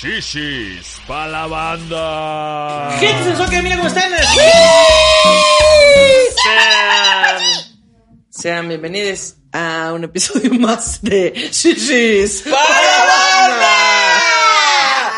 [0.00, 2.96] Shishis pa' la banda.
[2.98, 4.10] Gente sensual, mira cómo están.
[6.42, 7.42] Sean,
[8.30, 12.44] sean bienvenidos a un episodio más de Shishis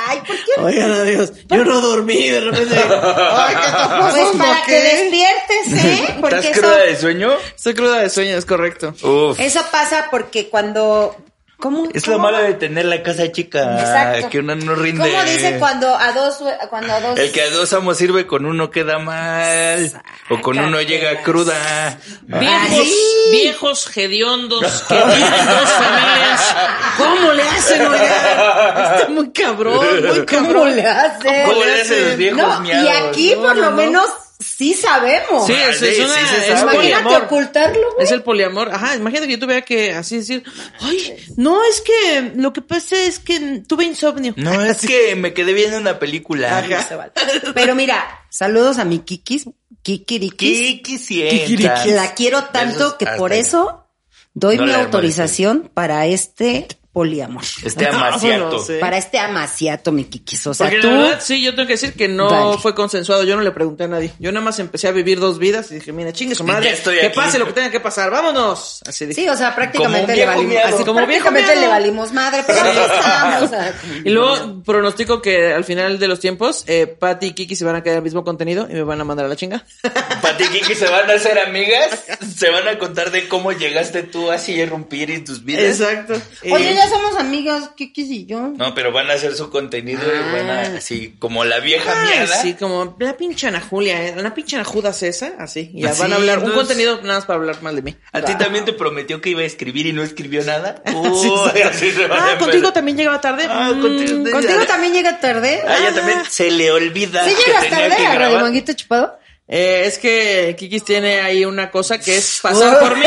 [0.09, 0.61] Ay, ¿por qué?
[0.61, 1.33] Oigan, adiós.
[1.47, 2.75] Yo no dormí de repente.
[2.75, 6.17] Ay, ¿qué está Pues pasando para que despiertes, ¿eh?
[6.21, 7.31] Porque ¿Estás eso, cruda de sueño?
[7.55, 8.95] Estoy cruda de sueño, es correcto.
[9.05, 9.39] Uf.
[9.39, 11.15] eso pasa porque cuando...
[11.63, 11.89] ¿Cómo?
[11.95, 13.79] Es lo malo de tener la casa chica.
[13.79, 14.31] Exacto.
[14.31, 15.09] Que uno no rinde.
[15.09, 16.43] ¿Cómo dice cuando a dos...
[16.69, 17.17] Cuando a dos...
[17.17, 19.93] El que a dos amos sirve con uno queda mal.
[20.29, 22.01] O con uno llega cruda.
[22.23, 23.31] Viejos, sí.
[23.31, 26.57] viejos hediondos que viven dos familias.
[26.99, 28.03] ¿Cómo le hacen, oigan?
[28.03, 30.53] Está muy cabrón, muy cabrón.
[30.55, 31.45] ¿Cómo le hace?
[31.47, 33.77] ¿Cómo le hacen los viejos No, y aquí No, por no, lo no.
[33.77, 34.11] menos
[34.43, 35.47] sí sabemos.
[35.47, 36.75] Sí, es, sí, es una, sí es sabe.
[36.75, 38.05] Imagínate ocultarlo, güey.
[38.05, 38.75] Es el poliamor.
[38.75, 40.43] Ajá, imagínate que yo tuviera que así decir,
[40.81, 44.35] ay, no, es que lo que pasa es que tuve insomnio.
[44.37, 46.59] No, es que me quedé viendo una película.
[46.59, 46.83] Ajá.
[46.83, 47.13] Se vale.
[47.55, 49.49] Pero mira, saludos a mi Kikis,
[49.83, 50.59] Kikirikis.
[50.59, 51.87] ¿Qué quisieras?
[51.87, 53.87] La quiero tanto Besos que por eso
[54.35, 57.43] doy No mi autorización para este poliamor.
[57.65, 58.65] Este amaciato.
[58.81, 60.47] Para este amaciato, mi Kikis.
[60.47, 60.89] O sea, Porque tú.
[60.91, 63.25] la verdad, sí, yo tengo que decir que no fue consensuado.
[63.25, 64.13] Yo no le pregunté a nadie.
[64.19, 66.71] Yo nada más empecé a vivir dos vidas y dije, mira, chingue su madre.
[66.71, 67.17] Estoy que aquí.
[67.17, 68.11] pase lo que tenga que pasar.
[68.11, 68.83] Vámonos.
[68.87, 69.23] Así dije.
[69.23, 70.53] Sí, o sea, prácticamente le viejo valimos.
[70.53, 70.67] miado.
[70.69, 73.43] Así como Como viejo prácticamente le valimos madre, pero aquí estamos.
[73.43, 73.75] o sea,
[74.05, 77.77] Y luego pronostico que al final de los tiempos, eh, Patty y Kiki se van
[77.77, 79.65] a quedar el mismo contenido y me van a mandar a la chinga.
[80.23, 81.89] Pati y Kiki se van a hacer amigas.
[82.37, 85.81] Se van a contar de cómo llegaste tú así a irrumpir en tus vidas.
[85.81, 86.15] Exacto.
[86.51, 88.49] Oye, ya somos amigos, Kikis y yo.
[88.57, 92.19] No, pero van a hacer su contenido y van a, así, como la vieja Ay,
[92.21, 92.43] miada.
[92.43, 94.15] sí, como la pinche Ana Julia, ¿eh?
[94.17, 95.71] la pinche Ana Judas esa, así.
[95.75, 97.97] Y ya Así, van a hablar un contenido nada más para hablar mal de mí.
[98.13, 100.83] ¿A ti también te prometió que iba a escribir y no escribió nada?
[100.87, 101.63] Sí, Uy, sí.
[101.63, 103.47] así se van a Ah, contigo también llegaba tarde.
[103.49, 105.61] Ah, Mm, contigo- Contigo también llega tarde.
[105.67, 108.41] A ella también se le olvida ¿Sí que llegas tenía tarde que a Radio.
[108.41, 109.19] Manguito Chupado?
[109.49, 113.05] Eh, es que Kikis tiene ahí una cosa que es pasar por mí.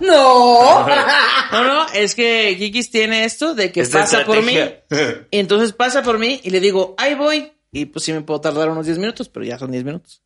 [0.00, 0.86] No.
[1.52, 4.56] No, no, es que Kikis tiene esto de que Es de pasa por mí.
[4.56, 7.52] Y entonces pasa por mí y le digo, ahí voy.
[7.72, 10.22] Y pues sí me puedo tardar unos 10 minutos, pero ya son 10 minutos.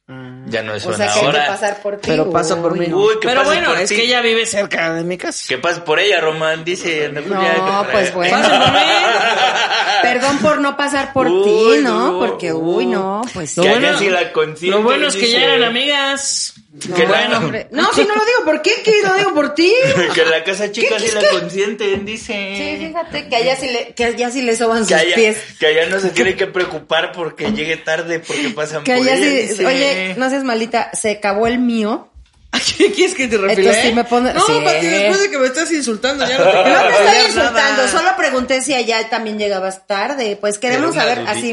[0.46, 1.46] Ya no es O una sea, que hay que hora.
[1.46, 2.08] pasar por ti.
[2.08, 2.86] Pero pasa por mí.
[2.90, 3.96] Uy, que pero pase bueno, por es ti.
[3.96, 5.44] que ella vive cerca de mi casa.
[5.46, 6.64] ¿Qué pasa por ella, Román?
[6.64, 7.10] Dice.
[7.10, 8.34] No, que- pues bueno.
[8.40, 8.78] Por mí.
[10.02, 11.44] Perdón por no pasar por Uy,
[11.78, 12.12] ti, ¿no?
[12.12, 12.18] no.
[12.18, 13.56] Porque, uy, no, pues.
[13.58, 14.32] Lo Que bueno- así la
[14.70, 15.32] Lo bueno es que dice.
[15.32, 16.54] ya eran amigas.
[16.88, 17.68] No, que la- bueno, hombre.
[17.70, 19.72] No, si no lo digo por qué, que lo digo por ti.
[20.14, 21.28] que la casa chica ¿Qué, sí la qué?
[21.28, 22.32] consienten, dice.
[22.56, 25.36] Sí, fíjate que allá sí le, que allá sí le soban sus Que allá, pies.
[25.60, 29.14] que allá no se tiene que preocupar porque llegue tarde porque pasan Que por allá
[29.16, 29.66] ella, sí, dice.
[29.66, 32.10] oye, no seas malita, se acabó el mío.
[32.54, 33.36] ¿A qué quieres que te?
[33.36, 34.52] Entonces sí me pone- No, sí.
[34.64, 37.82] Pati, después de que me estás insultando, ya no te quiero No te estoy insultando,
[37.82, 37.88] nada.
[37.88, 40.36] solo pregunté si allá también llegabas tarde.
[40.40, 41.52] Pues queremos saber así.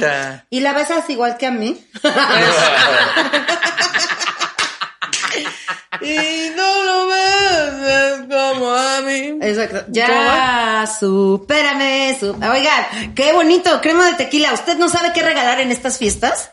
[0.49, 1.83] ¿Y la besas igual que a mí?
[6.01, 9.37] Y no lo ves como a mí.
[9.41, 9.81] Exacto.
[9.83, 12.17] ¿Cómo Ya, supérame.
[12.19, 14.53] su- Oigan, qué bonito, crema de tequila.
[14.53, 16.51] ¿Usted no sabe qué regalar en estas fiestas?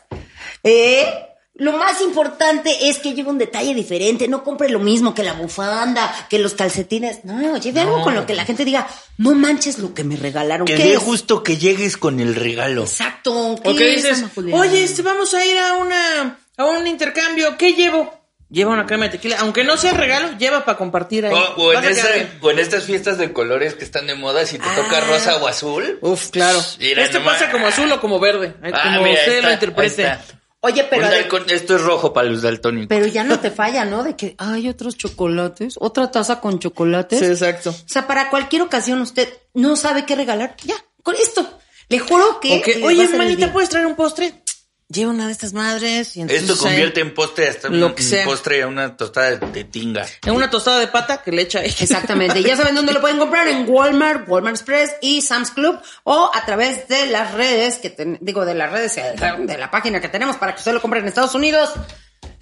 [0.63, 1.07] ¿Eh?
[1.55, 4.27] Lo más importante es que lleve un detalle diferente.
[4.29, 7.25] No compre lo mismo que la bufanda, que los calcetines.
[7.25, 10.65] No, lleve algo con lo que la gente diga, no manches lo que me regalaron.
[10.67, 10.99] Que ¿Qué dé es?
[10.99, 12.83] justo que llegues con el regalo.
[12.83, 13.55] Exacto.
[13.55, 14.23] O que es, dices,
[14.53, 18.18] oye, este, vamos a ir a una, a un intercambio, ¿qué llevo?
[18.51, 21.33] Lleva una crema de tequila, aunque no sea regalo, lleva para compartir ahí.
[21.33, 22.07] O, o en esa-
[22.41, 25.01] o estas fiestas de colores que están de moda, si te toca Ah.
[25.01, 25.99] rosa o azul.
[26.01, 26.59] Uf, claro.
[26.79, 27.37] Mira este nomás.
[27.37, 30.17] pasa como azul o como verde, eh, Ah, como mira, usted está, lo interprete.
[30.61, 31.07] Oye, pero,
[31.47, 32.87] esto es rojo para los daltónicos.
[32.89, 34.03] pero ya no te falla, ¿no?
[34.03, 37.19] De que hay otros chocolates, otra taza con chocolates.
[37.19, 37.69] Sí, exacto.
[37.69, 40.55] O sea, para cualquier ocasión usted no sabe qué regalar.
[40.63, 41.59] Ya, con esto.
[41.87, 42.61] Le juro que.
[42.65, 43.51] Le oye, servir manita, bien.
[43.53, 44.33] ¿puedes traer un postre?
[44.91, 48.01] Lleva una de estas madres y entonces Esto convierte en postre hasta Lo un, que
[48.01, 48.25] un sea.
[48.25, 50.03] postre a una tostada de, de tinga.
[50.25, 51.67] en una tostada de pata que le echa ahí.
[51.79, 52.41] Exactamente.
[52.41, 56.43] Ya saben dónde lo pueden comprar en Walmart, Walmart Express y Sam's Club o a
[56.43, 60.37] través de las redes que ten- digo de las redes de la página que tenemos
[60.37, 61.69] para que usted lo compre en Estados Unidos.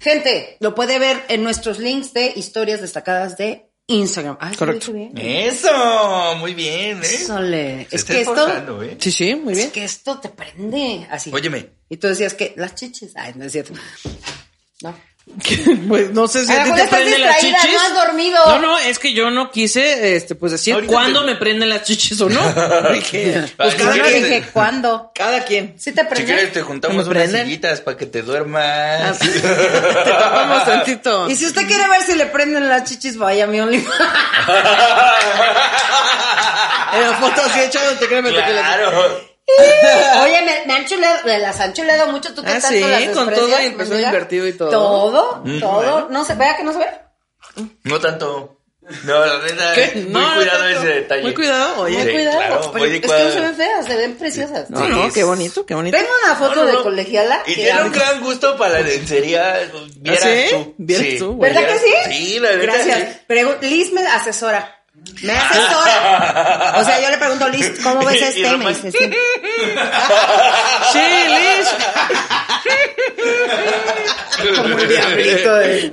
[0.00, 4.36] Gente, lo puede ver en nuestros links de historias destacadas de Instagram.
[4.38, 4.92] Ay, ¿sí lo Correcto.
[4.92, 5.46] dije bien?
[5.48, 7.04] Eso, muy bien, ¿eh?
[7.06, 8.96] Se es que esto ¿eh?
[9.00, 9.66] Sí, sí, muy bien.
[9.66, 11.30] es que esto te prende así.
[11.32, 11.70] Óyeme.
[11.88, 13.72] Y tú decías que las chichis, ay, no es cierto.
[14.82, 14.94] No.
[15.88, 17.72] pues no sé si A a ti te prenden las chichis.
[17.72, 18.44] no has dormido.
[18.46, 21.68] No, no, es que yo no quise, este, pues decir Ahorita cuándo te- me prenden
[21.68, 22.40] las chichis o no.
[23.56, 24.22] Pues cada si quien.
[24.24, 25.12] dije, ¿cuándo?
[25.14, 25.74] Cada quien.
[25.78, 26.26] ¿Sí te Si prende?
[26.26, 27.44] quieres te juntamos ¿Me unas prenden?
[27.46, 29.18] sillitas para que te duermas.
[29.18, 29.40] Te
[30.10, 31.28] tapamos tantito.
[31.30, 33.94] Y si usted quiere ver si le prenden las chichis, vaya a mi OnlyFans.
[36.94, 38.30] Eh, foto así echándote, créeme.
[38.30, 39.20] te- claro.
[40.22, 42.34] Oye, me, me han chuleado, me las han chuleado mucho.
[42.34, 44.70] ¿Tú qué Ah, tanto sí, las con todo y empezó invertido y todo.
[44.70, 45.72] Todo, Mm, todo.
[45.74, 46.08] bueno.
[46.10, 46.86] No se vea que no se ve.
[47.84, 48.54] No tanto.
[49.04, 49.92] No, la neta, ¿Qué?
[50.04, 51.22] muy No, no cuidado ese detalle.
[51.22, 51.98] Muy cuidado, oye.
[51.98, 52.38] Muy Sí, cuidado.
[52.38, 54.70] claro, Pero es que no se ven feas, se ven preciosas.
[54.70, 55.96] No, Sí, no, es- qué bonito, qué bonito.
[55.98, 57.42] Tengo una foto No, no, de colegiala.
[57.46, 59.70] Y que tiene un gran gusto para la lencería.
[59.96, 60.46] Vieras ¿Ah, sí?
[60.54, 60.74] tú.
[60.78, 61.52] Vieras tú, güey.
[61.52, 61.94] ¿Verdad que sí?
[62.12, 62.62] Sí, la neta.
[62.62, 62.98] Gracias.
[63.28, 63.66] sí.
[63.66, 64.77] Liz me asesora.
[65.22, 66.74] Me asesora.
[66.76, 68.40] O sea, yo le pregunto, Liz, ¿cómo ves este?
[68.40, 68.98] Y me Román, dice, sí.
[70.92, 71.68] Sí, Liz.
[74.56, 75.92] Como el diablito de...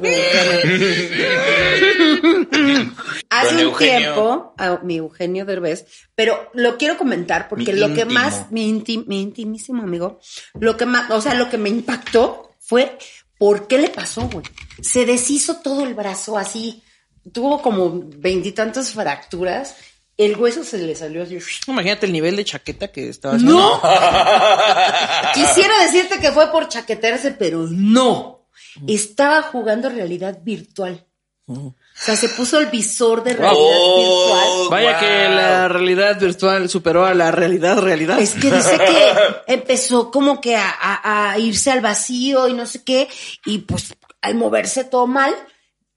[3.29, 3.97] Hace Don un Eugenio.
[3.97, 8.71] tiempo, a mi Eugenio Derbez, pero lo quiero comentar porque Mi lo que más, mi,
[8.71, 10.19] inti- mi intimísimo amigo,
[10.59, 12.97] lo que más, o sea, lo que me impactó fue
[13.37, 14.45] por qué le pasó, güey.
[14.81, 16.83] Se deshizo todo el brazo así,
[17.31, 19.75] tuvo como veintitantas fracturas,
[20.18, 21.38] el hueso se le salió así.
[21.68, 23.57] Imagínate el nivel de chaqueta que estaba haciendo.
[23.60, 23.81] No.
[25.33, 28.48] Quisiera decirte que fue por chaquetearse, pero no.
[28.88, 31.06] Estaba jugando realidad virtual.
[31.48, 35.00] O sea, se puso el visor de realidad Oh, Vaya wow.
[35.00, 38.18] que la realidad virtual superó a la realidad realidad.
[38.18, 38.39] virtual.
[38.39, 39.13] Es que dice que
[39.54, 43.07] empezó como que a, a- a irse al vacío y no sé qué.
[43.45, 45.36] Y pues al moverse todo mal,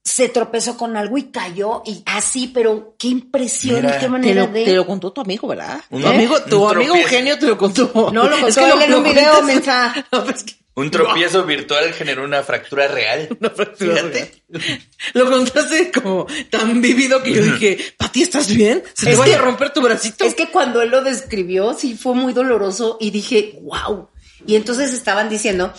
[0.09, 1.83] se tropezó con algo y cayó.
[1.85, 3.89] Y así, pero qué impresión Mira.
[3.89, 4.65] y qué Te manera lo, de...
[4.65, 5.81] te lo contó tu amigo, ¿verdad?
[5.91, 6.95] Un- tu amigo, tu un amigo.
[6.95, 8.09] Eugenio te lo contó.
[8.13, 10.07] No, lo Es contó que él en un video, cuentas- mensa.
[10.11, 13.27] No, pues que- Un tropiezo virtual generó una fractura real.
[13.39, 14.43] una fractura Fíjate.
[14.49, 14.81] real.
[15.13, 18.81] Lo contaste como tan vivido que yo dije, Pati, ¿estás bien?
[18.95, 20.23] ¿Se te Es vaya que- a romper tu bracito?
[20.23, 24.09] Es que cuando él lo describió, sí fue muy doloroso y dije, wow.
[24.47, 25.73] Y entonces estaban diciendo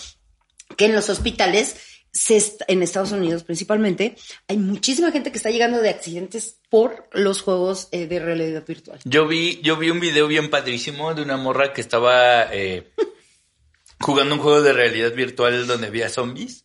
[0.76, 1.76] que en los hospitales,
[2.12, 4.16] se en Estados Unidos principalmente,
[4.48, 8.98] hay muchísima gente que está llegando de accidentes por los juegos eh, de realidad virtual.
[9.04, 12.92] Yo vi, yo vi un video bien padrísimo de una morra que estaba eh,
[14.00, 16.64] jugando un juego de realidad virtual donde había zombies.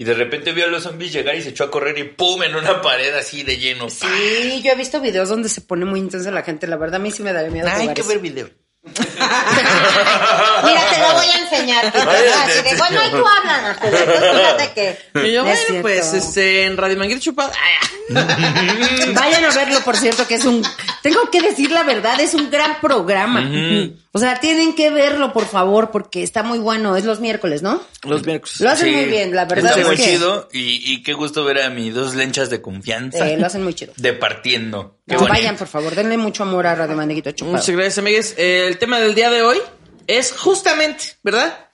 [0.00, 2.44] Y de repente vio a los zombies llegar y se echó a correr y ¡pum!
[2.44, 3.90] en una pared así de lleno.
[3.90, 6.68] Sí, yo he visto videos donde se pone muy intensa la gente.
[6.68, 7.66] La verdad, a mí sí me daría miedo.
[7.68, 8.48] Hay que ver video.
[10.64, 11.86] Mira, te lo voy a enseñar.
[11.86, 13.78] Así te que, bueno, ahí tú hablas.
[13.80, 14.98] Fíjate que.
[15.26, 17.52] Y yo, es bueno, pues, este, en Radio Manguito Chupado.
[18.08, 20.66] Vayan a verlo, por cierto, que es un...
[21.02, 23.40] Tengo que decir la verdad, es un gran programa.
[24.18, 26.96] O sea, tienen que verlo, por favor, porque está muy bueno.
[26.96, 27.80] Es los miércoles, ¿no?
[28.02, 28.60] Los miércoles.
[28.60, 30.02] Lo hacen Sí, muy bien, la verdad Está es muy que...
[30.04, 33.28] chido y, y qué gusto ver a mis dos lenchas de confianza.
[33.28, 33.92] Eh, lo hacen muy chido.
[33.96, 34.98] Departiendo.
[35.06, 37.56] Qué No, vayan, por favor, denle mucho amor a Radio Mandeguito Chupado.
[37.58, 38.34] Muchas gracias, amigues.
[38.36, 39.58] Eh, el tema del día de hoy
[40.08, 41.66] es justamente, ¿verdad?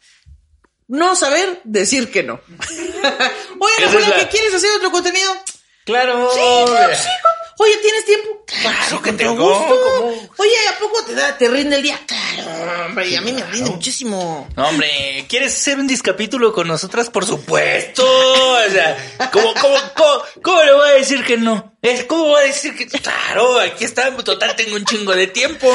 [0.87, 2.41] No saber decir que no.
[3.59, 5.31] Oye, Julia, la- ¿que quieres hacer otro contenido?
[5.85, 6.31] Claro.
[6.33, 7.09] Sí, claro, sí,
[7.59, 8.45] Oye, ¿tienes tiempo?
[8.63, 10.33] Claro que tengo, gusto.
[10.39, 11.99] Oye, ¿a poco te da, te rinde el día?
[12.07, 12.24] Claro,
[12.87, 14.49] hombre, y a mí me rinde muchísimo.
[14.57, 17.11] No, hombre, ¿quieres hacer un discapítulo con nosotras?
[17.11, 18.05] Por supuesto.
[18.05, 18.97] O sea,
[19.33, 21.74] ¿cómo, cómo, cómo, cómo le voy a decir que no?
[21.85, 23.61] Es, ¿Cómo voy a decir que claro?
[23.61, 25.67] Aquí está, total, tengo un chingo de tiempo.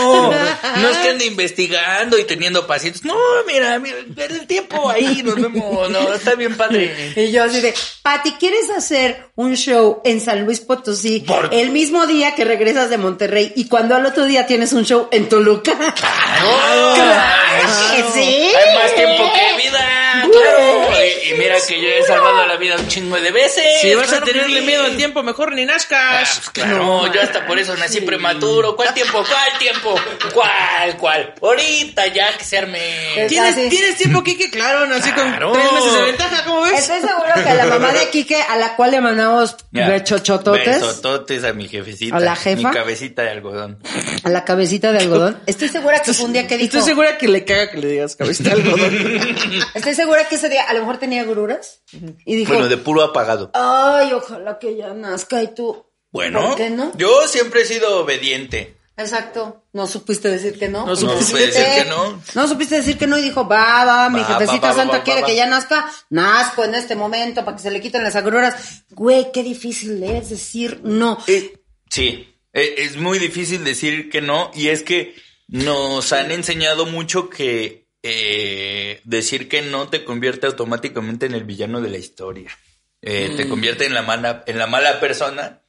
[0.78, 3.06] No es que ande investigando y teniendo pacientes.
[3.06, 3.16] No,
[3.46, 5.88] mira, mira, el tiempo ahí, nos vemos.
[5.92, 7.14] No, está bien padre.
[7.16, 11.70] Y yo así de, Pati, ¿quieres hacer un show en San Luis Potosí Por- el
[11.70, 15.30] mismo día que regresas de Monterrey y cuando al otro día tienes un show en
[15.30, 15.78] Toluca?
[15.78, 16.96] ¡Claro!
[16.96, 18.20] Claro sí.
[18.20, 20.89] Hay más tiempo que vida, claro.
[21.30, 23.64] Y, mira que yo he salvado la vida un chingo de veces.
[23.82, 26.36] Si vas a claro tenerle miedo al tiempo, mejor ni Ah, nazcas.
[26.38, 28.76] pues claro, yo hasta por eso nací prematuro.
[28.76, 29.24] ¿Cuál tiempo?
[29.28, 29.96] ¿Cuál tiempo?
[30.34, 30.98] ¿Cuál?
[30.98, 31.34] ¿Cuál?
[31.42, 32.80] Ahorita ya que se arme.
[33.28, 33.70] ¿Tienes, Así.
[33.70, 34.50] ¿Tienes tiempo, Kike?
[34.52, 35.52] Claro, nací Claro.
[35.52, 36.80] con tres meses de ventaja, ¿cómo ves?
[36.80, 41.54] Estoy seguro que la mamá de Quique, a la cual le mandamos bechochototes, Besototes a
[41.54, 42.16] mi jefecita.
[42.18, 42.70] ¿A la jefa?
[42.70, 43.80] Mi cabecita de algodón.
[44.24, 45.40] a la cabecita de algodón.
[45.46, 46.78] Estoy segura que fue un día que dijo...
[46.78, 49.30] Estoy segura que le caga que le digas cabeza de algodón.
[49.74, 51.82] Estoy segura que ese día a lo mejor tenía gruras
[52.26, 53.52] y dijo, Bueno, de puro apagado.
[53.54, 55.86] ay, ojalá que ya nazca y tú.
[56.12, 56.92] Bueno, ¿Por qué no?
[56.98, 58.76] yo siempre he sido obediente.
[58.98, 59.64] Exacto.
[59.72, 60.86] No supiste decir que no.
[60.86, 62.22] No supiste Supiste- decir que no.
[62.36, 64.98] No supiste decir que no y dijo, va, va, mi Va, jefecita va, va, santa
[64.98, 65.90] va, quiere va, que ya nazca.
[66.10, 68.84] Nazco en este momento para que se le quiten las agruras.
[68.90, 71.18] Güey, qué difícil es decir no.
[71.28, 71.54] Eh,
[71.90, 75.16] sí, eh, es muy difícil decir que no y es que
[75.48, 81.82] nos han enseñado mucho que eh, decir que no te convierte automáticamente en el villano
[81.82, 82.58] de la historia.
[83.02, 85.62] Eh, Te convierte en la mala, en la mala persona.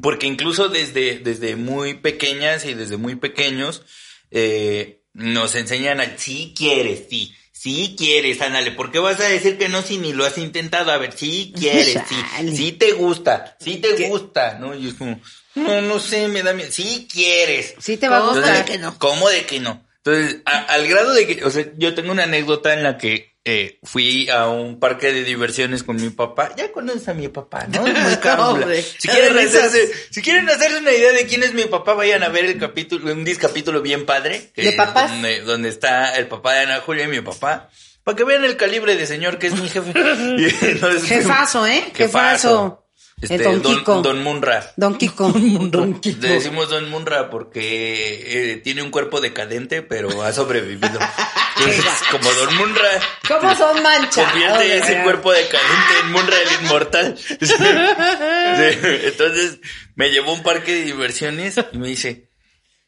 [0.00, 3.82] Porque incluso desde, desde muy pequeñas y desde muy pequeños
[4.30, 9.58] eh, nos enseñan a si quieres, sí, sí quieres, ándale, ¿por qué vas a decir
[9.58, 10.90] que no si ni lo has intentado?
[10.92, 14.74] A ver, si quieres, sí, sí te gusta, sí te gusta, ¿no?
[14.74, 15.20] Y es como,
[15.56, 17.74] no, no sé, me da miedo, sí quieres.
[17.78, 18.64] Sí te va a ¿Cómo gustar.
[18.64, 18.98] de que no?
[18.98, 19.86] ¿Cómo de que no?
[20.04, 23.32] Entonces, a- al grado de que, o sea, yo tengo una anécdota en la que
[23.44, 26.52] eh, fui a un parque de diversiones con mi papá.
[26.56, 27.82] Ya conoces a mi papá, ¿no?
[27.82, 27.92] Muy.
[28.38, 32.22] Hombre, si, quieren hacerse, si quieren hacerse una idea de quién es mi papá, vayan
[32.22, 34.50] a ver el capítulo, un discapítulo bien padre.
[34.54, 35.10] que ¿De papás?
[35.10, 37.68] Donde, donde está el papá de Ana Julia y mi papá.
[38.04, 39.92] Para que vean el calibre de señor que es mi jefe.
[40.62, 41.84] Entonces- Jefazo, ¿eh?
[41.94, 41.94] Jefazo.
[41.94, 42.81] Jefazo.
[43.22, 44.02] Este, El Don don, Kiko.
[44.02, 44.72] don Munra.
[44.76, 45.28] Don Kiko.
[45.70, 46.20] Don Kiko.
[46.22, 50.98] Le decimos Don Munra porque eh, tiene un cuerpo decadente, pero ha sobrevivido.
[51.58, 52.88] Entonces, como Don Munra.
[53.28, 54.32] ¿Cómo son manchados?
[54.32, 55.04] Convierte ese verdad?
[55.04, 57.18] cuerpo decadente en Munra el inmortal.
[57.42, 57.46] Sí.
[57.46, 58.78] Sí.
[59.04, 59.58] Entonces
[59.94, 62.28] me llevó a un parque de diversiones y me dice,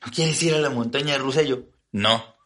[0.04, 1.42] ¿no quieres ir a la montaña rusa?
[1.42, 1.58] Y yo,
[1.92, 2.36] no.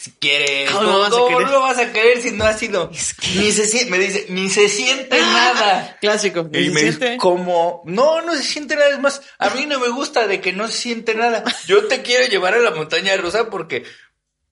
[0.00, 2.90] "Ah, Si quieres, ¿Cómo ¿cómo, vas lo vas a querer si no has ido?
[3.36, 5.98] Ni se siente, me dice, ni se siente nada.
[6.00, 6.48] Clásico.
[6.52, 7.04] Y ¿Se me siente?
[7.04, 7.82] dice, ¿cómo?
[7.84, 8.88] No, no se siente nada.
[8.90, 11.44] Es más, a mí no me gusta de que no se siente nada.
[11.66, 13.84] Yo te quiero llevar a la montaña rusa porque,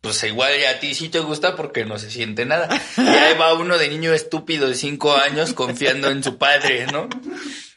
[0.01, 2.69] pues igual a ti sí te gusta porque no se siente nada.
[2.97, 7.09] Y ahí va uno de niño estúpido de cinco años confiando en su padre, ¿no?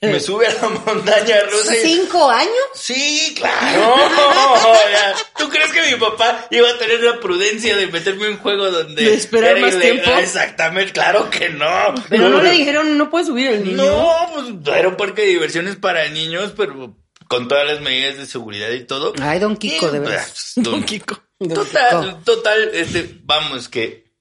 [0.03, 1.81] Me sube a la montaña rusa y...
[1.81, 2.51] ¿Cinco años?
[2.73, 3.95] Sí, claro.
[4.91, 8.37] Ya, ¿Tú crees que mi papá iba a tener la prudencia de meterme en un
[8.39, 9.03] juego donde...
[9.03, 10.01] ¿De esperar era más ilegal?
[10.01, 10.19] tiempo?
[10.19, 11.93] Exactamente, claro que no.
[12.09, 13.77] Pero no le dijeron, no puede subir el niño.
[13.77, 18.25] No, pues era un parque de diversiones para niños, pero con todas las medidas de
[18.25, 19.13] seguridad y todo.
[19.21, 20.25] Ay, Don Kiko, Y, de verdad.
[20.27, 21.21] pues, Don Kiko.
[21.53, 24.11] Total, total, este, vamos, que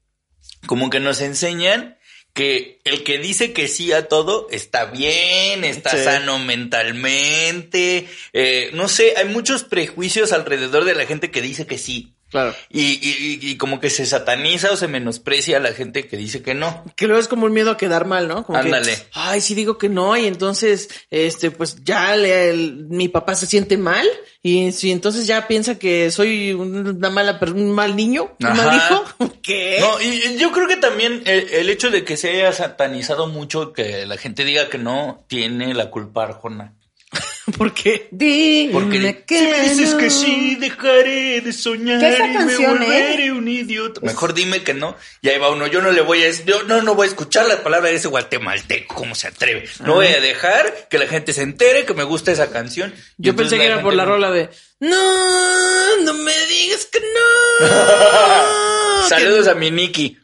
[0.67, 1.99] como que nos enseñan
[2.33, 6.05] que el que dice que sí a todo está bien, está Sí.
[6.05, 11.79] sano mentalmente, eh, no sé, hay muchos prejuicios alrededor de la gente que dice que
[11.79, 12.15] sí.
[12.31, 12.55] Claro.
[12.69, 16.17] Y, y, y- y como que se sataniza o se menosprecia a la gente que
[16.17, 16.85] dice que no.
[16.97, 18.45] Que luego es como un miedo a quedar mal, ¿no?
[18.45, 18.95] Como Ándale.
[18.97, 23.35] Que, Ay, si digo que no, y entonces, este, pues ya le- el- mi papá
[23.35, 24.07] se siente mal,
[24.43, 28.69] y si entonces ya piensa que soy una mala, per- un mal niño, un mal
[28.71, 28.77] Ajá.
[29.19, 29.33] hijo.
[29.43, 29.79] ¿Qué?
[29.81, 33.27] No, y, y yo creo que también el, el hecho de que se haya satanizado
[33.27, 36.75] mucho, que la gente diga que no, tiene la culpa Arjona.
[37.59, 38.09] ¿Por qué?
[38.13, 39.99] Dime Porque que si me dices no.
[39.99, 44.01] que sí, dejaré de soñar ¿Qué esa y me volveré un idiota.
[44.03, 44.97] Mejor dime que no.
[45.21, 47.47] Y ahí va uno, yo no le voy a yo no, no voy a escuchar
[47.47, 49.69] la palabra de ese guatemalteco, ¿cómo se atreve?
[49.85, 52.95] No voy a dejar que la gente se entere que me gusta esa canción.
[53.19, 57.67] Y Yo pensé que era por la rola de No, no me digas que no.
[59.09, 60.19] Saludos a mi Nikki.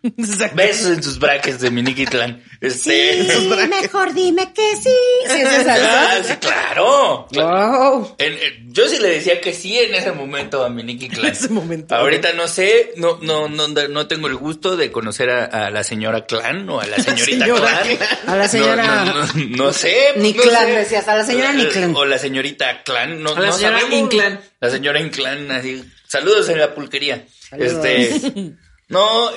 [0.54, 2.42] Besos en sus brackets de mi Nikki Clan.
[2.60, 3.24] Este.
[3.30, 4.90] Sí, mejor dime que sí.
[5.26, 7.28] Sí, es esa, Ah, claro.
[7.32, 8.14] Wow.
[8.18, 11.26] En- en- yo sí le decía que sí en ese momento a mi Nicky Clan.
[11.26, 11.94] En ese momento.
[11.94, 15.84] Ahorita no sé, no, no, no, no tengo el gusto de conocer a, a la
[15.84, 17.98] señora Clan o a la señorita señora Clan.
[18.26, 20.12] A la señora- No, no, no, no sé.
[20.16, 20.72] Ni no Clan, sé.
[20.72, 21.94] decías, a la señora ni Clan.
[21.96, 23.22] O la señorita Clan.
[23.22, 23.98] No, A la no señora sabemos.
[24.12, 24.40] Inclán.
[24.60, 25.84] La señora Inclán, así.
[26.08, 27.26] Saludos en la pulquería.
[27.50, 27.84] Saludos.
[27.84, 28.52] Este.
[28.88, 29.30] No,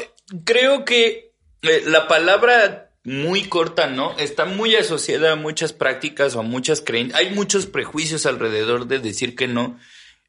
[0.45, 4.17] creo que eh, la palabra muy corta, ¿no?
[4.17, 7.19] Está muy asociada a muchas prácticas o a muchas creencias.
[7.19, 9.79] Hay muchos prejuicios alrededor de decir que no.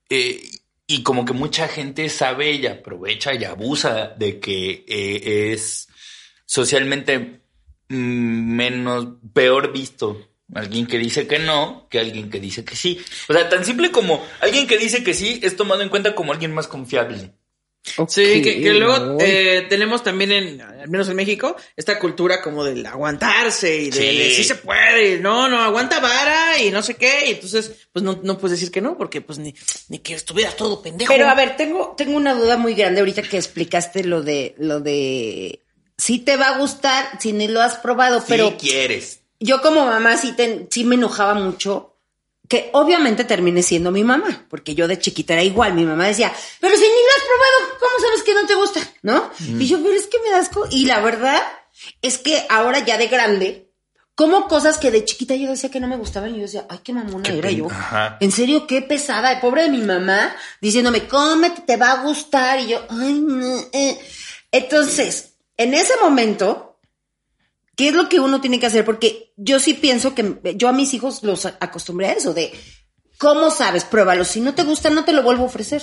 [0.08, 0.40] eh,
[0.86, 5.86] y como que mucha gente sabe y aprovecha y abusa de que eh, es
[6.46, 7.42] socialmente
[7.88, 13.00] mm, menos, peor visto alguien que dice que no que alguien que dice que sí.
[13.28, 16.32] O sea, tan simple como alguien que dice que sí es tomado en cuenta como
[16.32, 17.34] alguien más confiable.
[18.08, 22.62] Sí, que, que luego eh, tenemos también en, al menos en México, esta cultura como
[22.62, 24.34] del aguantarse y de, Sí.
[24.36, 28.02] sí se puede, y no, no, aguanta vara y no sé qué, y entonces pues
[28.02, 29.54] no, no puedes decir que no, porque pues ni,
[29.88, 31.12] ni que estuvieras todo pendejo.
[31.12, 34.80] Pero a ver, tengo, tengo una duda muy grande ahorita que explicaste lo de, lo
[34.80, 35.62] de,
[35.96, 39.20] sí te va a gustar si ni lo has probado, pero si quieres.
[39.40, 41.89] yo como mamá sí, te- sí me enojaba mucho,
[42.50, 46.32] que obviamente terminé siendo mi mamá, porque yo de chiquita era igual, mi mamá decía,
[46.60, 48.80] pero si ni lo has probado, ¿cómo sabes que no te gusta?
[49.02, 49.30] ¿No?
[49.60, 50.66] Y yo, pero es que me das asco.
[50.68, 51.40] Y la verdad
[52.02, 53.70] es que ahora ya de grande,
[54.16, 56.80] como cosas que de chiquita yo decía que no me gustaban y yo decía, ay,
[56.82, 57.68] qué mamona Qué era yo.
[57.70, 58.16] Ajá.
[58.18, 62.58] En serio, qué pesada, pobre de mi mamá, diciéndome, cómete, te va a gustar.
[62.58, 63.60] Y yo, ay, no.
[63.72, 63.96] eh".
[64.50, 66.80] Entonces, en ese momento,
[67.76, 68.84] ¿qué es lo que uno tiene que hacer?
[68.84, 72.52] Porque yo sí pienso que yo a mis hijos los acostumbré a eso, de,
[73.18, 73.84] ¿cómo sabes?
[73.84, 74.24] Pruébalo.
[74.24, 75.82] Si no te gusta, no te lo vuelvo a ofrecer.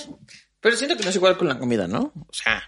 [0.60, 2.12] Pero siento que no es igual con la comida, ¿no?
[2.14, 2.62] O sea,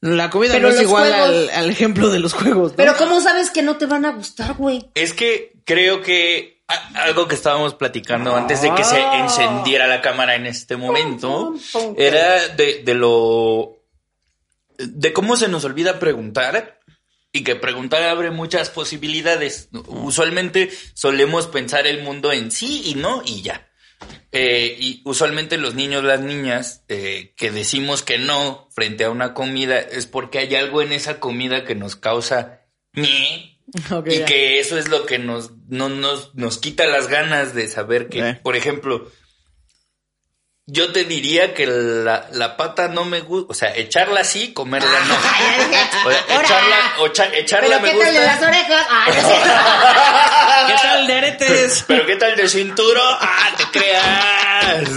[0.00, 2.70] la comida Pero no es igual al, juegos- al ejemplo de los juegos.
[2.72, 2.76] ¿no?
[2.76, 4.90] Pero ¿cómo sabes que no te van a gustar, güey?
[4.94, 9.20] Es que creo que a- algo que estábamos platicando antes de que se Ah.
[9.24, 11.94] encendiera la cámara en este momento Pum, pum, pum.
[11.98, 13.74] era de, de lo
[14.78, 16.77] de cómo se nos olvida preguntar
[17.32, 19.68] y que preguntar abre muchas posibilidades.
[19.86, 23.68] Usualmente solemos pensar el mundo en sí y no y ya.
[24.30, 29.34] Eh, y usualmente los niños, las niñas, eh, que decimos que no frente a una
[29.34, 33.60] comida es porque hay algo en esa comida que nos causa ñe,
[34.06, 34.24] y ya.
[34.26, 38.20] que eso es lo que nos, no, nos, nos quita las ganas de saber que,
[38.20, 38.34] Eh.
[38.42, 39.10] por ejemplo,
[40.70, 44.90] yo te diría que la, la pata no me gusta, o sea, echarla así, comerla
[45.08, 45.14] no.
[46.06, 48.48] O sea, echarla, o echa- echarla Pero me ¿qué tal de las gusta.
[48.48, 48.86] orejas?
[48.90, 50.72] Ah, no sé.
[50.72, 51.84] ¿Qué tal de aretes?
[51.88, 53.16] Pero ¿qué tal de cinturón?
[53.18, 54.88] ¡Ah, te creas!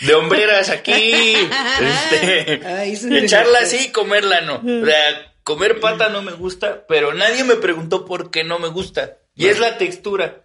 [0.00, 1.34] De hombreras aquí.
[1.80, 3.08] Este, Ay, sí.
[3.18, 4.54] echarla así, comerla no.
[4.56, 8.68] O sea, comer pata no me gusta, pero nadie me preguntó por qué no me
[8.68, 9.16] gusta.
[9.34, 10.42] Y es la textura.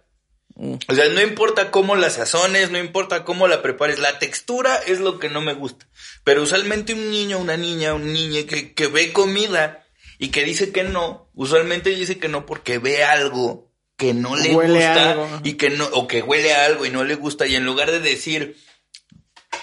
[0.56, 5.00] O sea, no importa cómo la sazones, no importa cómo la prepares, la textura es
[5.00, 5.86] lo que no me gusta.
[6.24, 9.86] Pero usualmente un niño, una niña, un niño que, que ve comida
[10.18, 14.54] y que dice que no, usualmente dice que no porque ve algo que no le
[14.54, 17.46] Huele gusta algo, y que no, o que huele a algo y no le gusta
[17.46, 18.56] y en lugar de decir,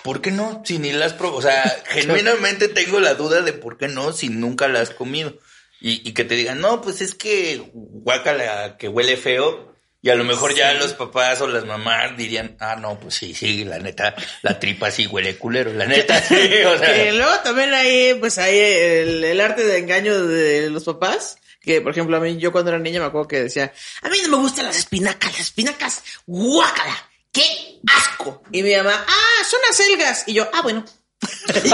[0.04, 0.64] ¿por qué no?
[0.66, 4.12] Si ni la has probado, o sea, genuinamente tengo la duda de por qué no
[4.12, 5.38] si nunca la has comido.
[5.80, 9.73] Y, y que te digan, no, pues es que guácala, que huele feo.
[10.04, 13.34] Y a lo mejor ya los papás o las mamás dirían, ah, no, pues sí,
[13.34, 17.14] sí, la neta, la tripa sí huele culero, la neta, sí, o Que sea.
[17.14, 21.38] luego también hay, pues hay el, el arte de engaño de los papás.
[21.62, 24.18] Que, por ejemplo, a mí, yo cuando era niña me acuerdo que decía, a mí
[24.24, 28.44] no me gustan las espinacas, las espinacas, guácala, qué asco.
[28.52, 30.26] Y mi mamá, ah, son acelgas.
[30.28, 30.84] Y yo, ah, bueno.
[31.56, 31.70] Así,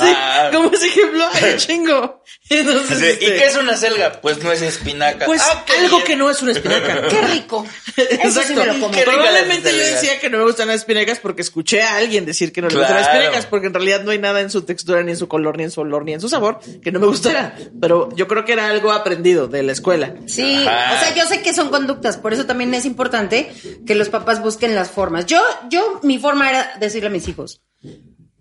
[0.00, 0.48] Ah.
[0.52, 2.24] como ese ejemplo, hay un chingo.
[2.58, 4.20] Entonces, ¿Y este, qué es una selga?
[4.20, 5.26] Pues no es espinaca.
[5.26, 6.06] Pues Ah, algo bien.
[6.06, 7.06] que no es una espinaca.
[7.08, 7.66] Qué rico.
[7.96, 8.90] Eso sí me lo como.
[8.90, 12.24] Qué rica Probablemente yo decía que no me gustan las espinacas porque escuché a alguien
[12.24, 14.62] decir que no le gustan las espinacas, porque en realidad no hay nada en su
[14.62, 17.00] textura, ni en su color, ni en su olor, ni en su sabor que no
[17.00, 17.54] me gustara.
[17.80, 20.14] Pero yo creo que era algo aprendido de la escuela.
[20.26, 20.96] Sí, Ajá.
[20.96, 23.52] o sea, yo sé que son conductas, por eso también es importante
[23.86, 25.26] que los papás busquen las formas.
[25.26, 25.40] Yo,
[25.70, 27.60] yo, mi forma era decirle a mis hijos,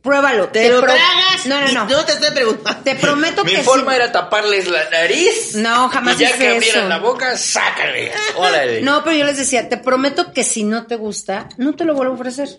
[0.08, 0.48] pruébalo.
[0.50, 1.46] Te, lo pro- tragas.
[1.46, 1.86] No, no, y no.
[1.86, 2.82] No te estoy preguntando.
[2.84, 3.96] Te prometo Mi que forma sí.
[3.98, 5.56] era taparles la nariz.
[5.56, 6.90] No, jamás Y ya hice que abrieran eso.
[6.90, 8.12] la boca, sácale.
[8.38, 8.82] Órale.
[8.82, 11.94] No, pero yo les decía, te prometo que si no te gusta, no te lo
[11.94, 12.50] vuelvo a ofrecer.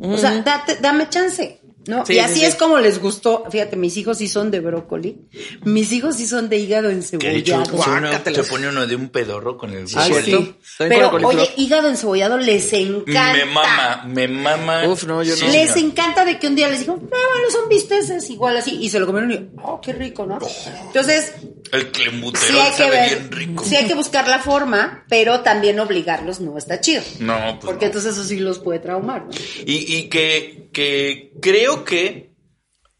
[0.00, 1.60] O sea, date- dame chance.
[1.86, 2.04] ¿No?
[2.06, 2.44] Sí, y sí, así sí.
[2.44, 3.44] es como les gustó.
[3.50, 5.18] Fíjate, mis hijos sí son de brócoli.
[5.64, 7.64] Mis hijos sí son de hígado encebollado.
[7.64, 8.46] se, Guácatelas.
[8.46, 10.24] se pone uno de un pedorro con el Ah, hueso.
[10.24, 10.30] sí.
[10.32, 10.54] Sí.
[10.76, 13.32] Soy Pero, oye, hígado encebollado les encanta.
[13.32, 14.88] Me mama, me mama.
[14.88, 15.46] Uf, no, yo no.
[15.52, 15.90] Les señor.
[15.90, 18.98] encanta de que un día les digo, no, bueno, son bisteces, igual así, y se
[19.00, 20.38] lo comieron y, oh, qué rico, ¿no?
[20.86, 21.32] Entonces,
[21.72, 23.64] El clembuterol sí hay que sabe ver, bien rico.
[23.64, 27.02] sí hay que buscar la forma, pero también obligarlos no está chido.
[27.20, 27.90] No, pues Porque no.
[27.90, 29.30] entonces eso sí los puede traumar, ¿no?
[29.66, 32.30] Y, y que, que creo que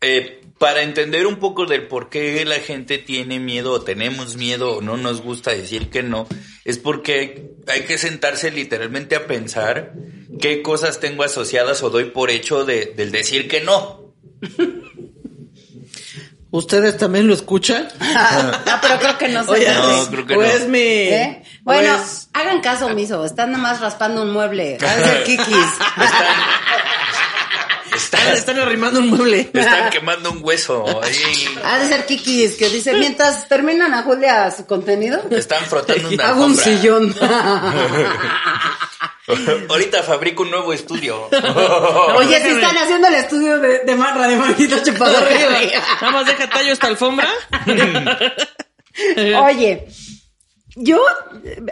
[0.01, 4.77] eh, para entender un poco del por qué la gente tiene miedo o tenemos miedo
[4.77, 6.27] o no nos gusta decir que no,
[6.65, 9.93] es porque hay que sentarse literalmente a pensar
[10.41, 14.15] qué cosas tengo asociadas o doy por hecho de, del decir que no.
[16.51, 17.89] ¿Ustedes también lo escuchan?
[18.67, 20.45] No, pero creo que no se Oye, No, creo que o no.
[20.45, 20.79] es mi...
[20.79, 21.43] ¿Eh?
[21.63, 24.79] Bueno, pues- hagan caso omiso, están nada más raspando un mueble.
[24.79, 25.47] De kikis.
[25.49, 26.37] Están,
[27.97, 29.51] están arrimando un mueble.
[29.53, 30.85] Están quemando un hueso.
[31.03, 31.47] ahí.
[31.65, 36.29] Ha de ser kikis, que dice, mientras terminan a Julia su contenido, Están frotando una
[36.29, 37.15] hago un sillón.
[39.69, 41.29] Ahorita fabrico un nuevo estudio.
[42.17, 45.29] Oye, si están haciendo el estudio de, de Marra de Marquito Chupador.
[46.01, 47.29] Nada más deja tallo esta alfombra.
[49.45, 49.89] Oye,
[50.77, 51.03] yo,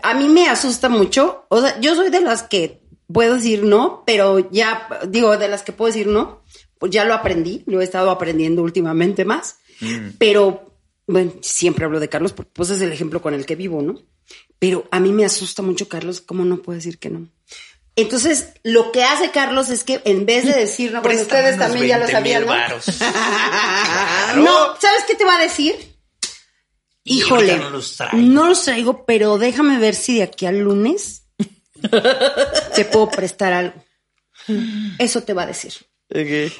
[0.03, 1.47] a mí me asusta mucho.
[1.49, 2.81] O sea, yo soy de las que
[3.13, 6.43] puedo decir no, pero ya, digo, de las que puedo decir no,
[6.79, 9.57] pues ya lo aprendí, lo he estado aprendiendo últimamente más.
[10.19, 10.73] Pero,
[11.07, 14.01] bueno, siempre hablo de Carlos, porque pues es el ejemplo con el que vivo, ¿no?
[14.59, 17.29] Pero a mí me asusta mucho, Carlos, ¿cómo no puedo decir que no?
[17.97, 21.87] Entonces, lo que hace Carlos es que en vez de decir, no, bueno, ustedes también
[21.87, 22.47] ya lo 20,000 sabían,
[24.45, 24.77] ¿no?
[24.81, 25.75] ¿sabes qué te va a decir?
[27.05, 28.17] Híjole, ahorita no los traigo.
[28.17, 31.24] no los traigo, pero déjame ver si de aquí al lunes
[32.75, 33.75] te puedo prestar algo.
[34.99, 35.73] Eso te va a decir.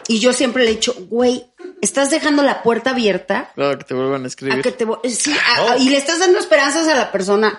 [0.09, 1.45] Y yo siempre le he dicho, güey,
[1.83, 4.63] estás dejando la puerta abierta Claro, que te vuelvan a a escribir.
[4.63, 7.59] que te vo- sí, a- a- y le estás dando esperanzas a la persona.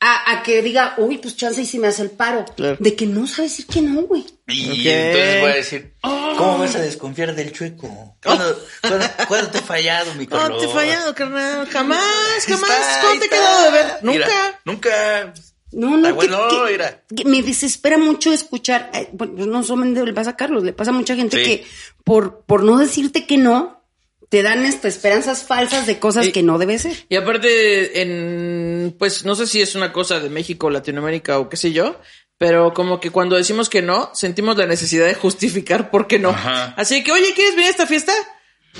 [0.00, 2.44] A, a que diga, uy, pues chance y si me hace el paro.
[2.56, 2.76] Claro.
[2.78, 4.24] De que no sabe decir que no, güey.
[4.46, 8.16] Y entonces voy a decir, ¿cómo vas a desconfiar del chueco?
[8.22, 10.62] ¿Cuándo, cuándo, cuándo te he fallado, mi No, Carlos?
[10.62, 11.66] te he fallado, carnal.
[11.68, 12.00] Jamás,
[12.46, 12.70] jamás.
[12.70, 13.86] está, ¿Cuándo te he quedado de ver?
[14.02, 14.28] Mira,
[14.64, 15.34] Nunca.
[15.72, 17.02] No, no, bueno, que- mira.
[17.14, 20.90] que me desespera mucho escuchar, eh, bueno, no solamente le pasa a Carlos, le pasa
[20.90, 21.44] a mucha gente Sí.
[21.44, 21.66] que
[22.04, 23.84] por, por no decirte que no,
[24.30, 26.94] te dan este, esperanzas falsas de cosas Y- que no debe ser.
[27.08, 31.56] Y aparte, en, pues no sé si es una cosa de México, Latinoamérica o qué
[31.56, 31.98] sé yo,
[32.38, 36.30] pero como que cuando decimos que no, sentimos la necesidad de justificar por qué no.
[36.30, 36.74] Ajá.
[36.76, 38.12] Así que, oye, ¿quieres venir a esta fiesta?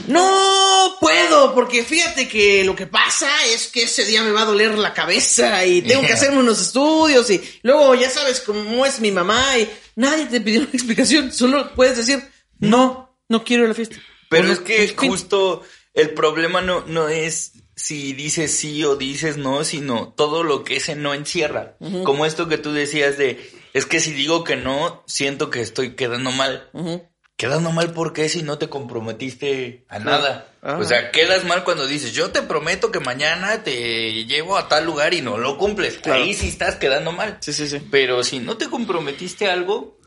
[0.06, 4.46] No puedo, porque fíjate que lo que pasa es que ese día me va a
[4.46, 9.00] doler la cabeza y tengo que hacerme unos estudios y luego ya sabes cómo es
[9.00, 12.22] mi mamá y nadie te pidió una explicación, solo puedes decir,
[12.58, 13.96] no, no quiero la fiesta.
[14.30, 15.62] Pero es que justo
[15.94, 20.76] el problema no, no es si dices sí o dices no, sino todo lo que
[20.76, 21.76] ese no encierra.
[22.04, 23.38] Como esto que tú decías de,
[23.72, 26.70] es que si digo que no, siento que estoy quedando mal.
[27.38, 30.48] Quedando mal porque si no te comprometiste a nada.
[30.62, 34.84] O sea, quedas mal cuando dices, yo te prometo que mañana te llevo a tal
[34.84, 35.98] lugar y no lo cumples.
[35.98, 36.20] Claro.
[36.22, 37.38] Ahí sí estás quedando mal.
[37.40, 37.80] Sí, sí, sí.
[37.92, 40.00] Pero si no te comprometiste a algo,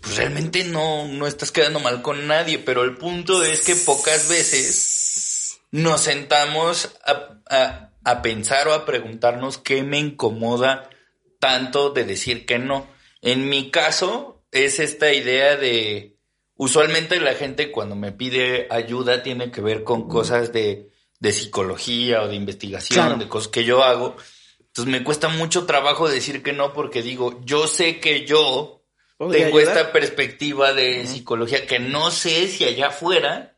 [0.00, 2.58] pues realmente no, no estás quedando mal con nadie.
[2.58, 8.84] Pero el punto es que pocas veces nos sentamos a, a- a pensar o a
[8.84, 10.90] preguntarnos qué me incomoda
[11.38, 12.88] tanto de decir que no.
[13.22, 16.15] En mi caso, es esta idea de.
[16.56, 20.90] Usualmente la gente cuando me pide ayuda tiene que ver con cosas de,
[21.20, 23.18] de psicología o de investigación, Claro.
[23.18, 24.16] de cosas que yo hago.
[24.60, 28.82] Entonces me cuesta mucho trabajo decir que no porque digo, yo sé que yo
[29.18, 29.76] ¿Podría tengo ayudar?
[29.78, 33.56] esta perspectiva de psicología que no sé si allá afuera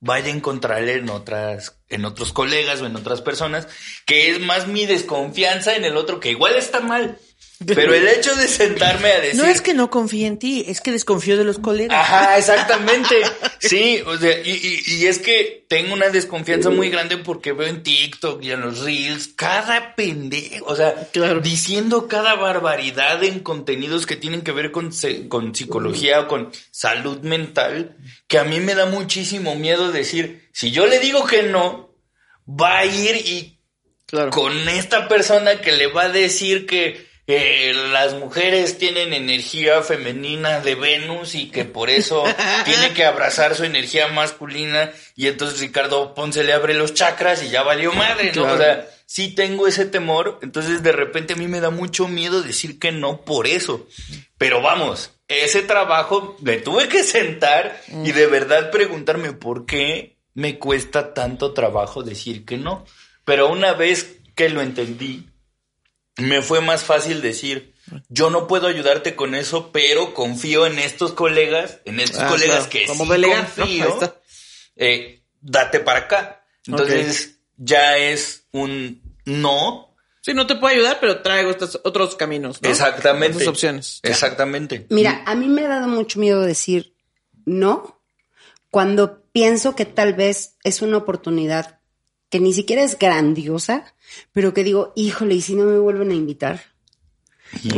[0.00, 3.68] vaya a encontrar en otras, en otros colegas o en otras personas,
[4.04, 7.18] que es más mi desconfianza en el otro, que igual está mal.
[7.66, 9.36] Pero el hecho de sentarme a decir.
[9.40, 11.96] No es que no confíe en ti, es que desconfío de los colegas.
[11.98, 13.14] Ajá, exactamente.
[13.60, 17.68] Sí, o sea, y, y- y es que tengo una desconfianza muy grande porque veo
[17.68, 21.40] en TikTok y en los Reels cada pendejo, o sea, Claro.
[21.40, 24.90] diciendo cada barbaridad en contenidos que tienen que ver con,
[25.28, 30.70] con psicología o con salud mental, que a mí me da muchísimo miedo decir, si
[30.72, 31.94] yo le digo que no,
[32.46, 33.60] va a ir y
[34.06, 34.30] Claro.
[34.30, 40.60] con esta persona que le va a decir que eh, las mujeres tienen energía femenina
[40.60, 42.24] de Venus y que por eso
[42.64, 47.48] tiene que abrazar su energía masculina y entonces Ricardo Ponce le abre los chakras y
[47.48, 48.42] ya valió madre, ¿no?
[48.42, 48.54] Claro.
[48.54, 52.42] O sea, sí tengo ese temor, entonces de repente a mí me da mucho miedo
[52.42, 53.86] decir que no por eso.
[54.36, 60.58] Pero vamos, ese trabajo me tuve que sentar y de verdad preguntarme por qué me
[60.58, 62.84] cuesta tanto trabajo decir que no.
[63.24, 65.28] Pero una vez que lo entendí,
[66.16, 67.74] me fue más fácil decir,
[68.08, 72.68] yo no puedo ayudarte con eso, pero confío en estos colegas, en estos Ah, colegas
[72.68, 72.70] claro.
[72.70, 74.14] que Como sí confío,
[74.76, 76.44] eh, date para acá.
[76.66, 79.94] Entonces ya es un no.
[80.22, 82.70] Sí, no te puedo ayudar, pero traigo estos otros caminos, ¿no?
[82.70, 83.36] Exactamente.
[83.36, 84.00] Otras opciones.
[84.02, 84.86] Exactamente.
[84.88, 86.94] Mira, a mí me ha dado mucho miedo decir
[87.44, 88.00] no
[88.70, 91.80] cuando pienso que tal vez es una oportunidad
[92.34, 93.84] que ni siquiera es grandiosa,
[94.32, 96.64] pero que digo, híjole, ¿y si no me vuelven a invitar?
[97.62, 97.70] Uy,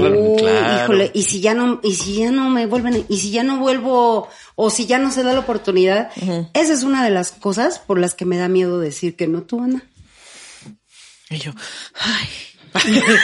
[0.83, 3.43] híjole, y si ya no, y si ya no me vuelven, a- y si ya
[3.43, 6.11] no vuelvo, o si ya no se da la oportunidad,
[6.55, 9.43] esa es una de las cosas por las que me da miedo decir que no,
[9.43, 9.83] tú, Ana.
[11.29, 11.53] Y yo,
[12.01, 12.29] ay.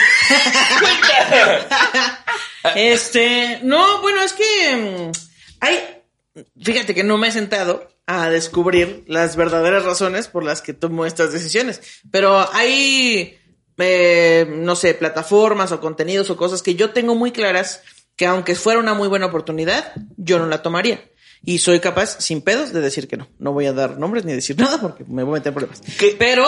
[2.75, 5.11] este, no, bueno, es que mm,
[5.61, 5.79] hay,
[6.61, 11.05] fíjate que no me he sentado a descubrir las verdaderas razones por las que tomo
[11.05, 13.37] estas decisiones, pero hay,
[13.77, 17.81] eh, no sé, plataformas o contenidos o cosas que yo tengo muy claras
[18.15, 21.03] que aunque fuera una muy buena oportunidad, yo no la tomaría.
[21.45, 23.27] Y soy capaz, sin pedos, de decir que no.
[23.37, 25.81] No voy a dar nombres ni decir nada porque me voy a meter en problemas.
[25.97, 26.15] ¿Qué?
[26.17, 26.47] Pero,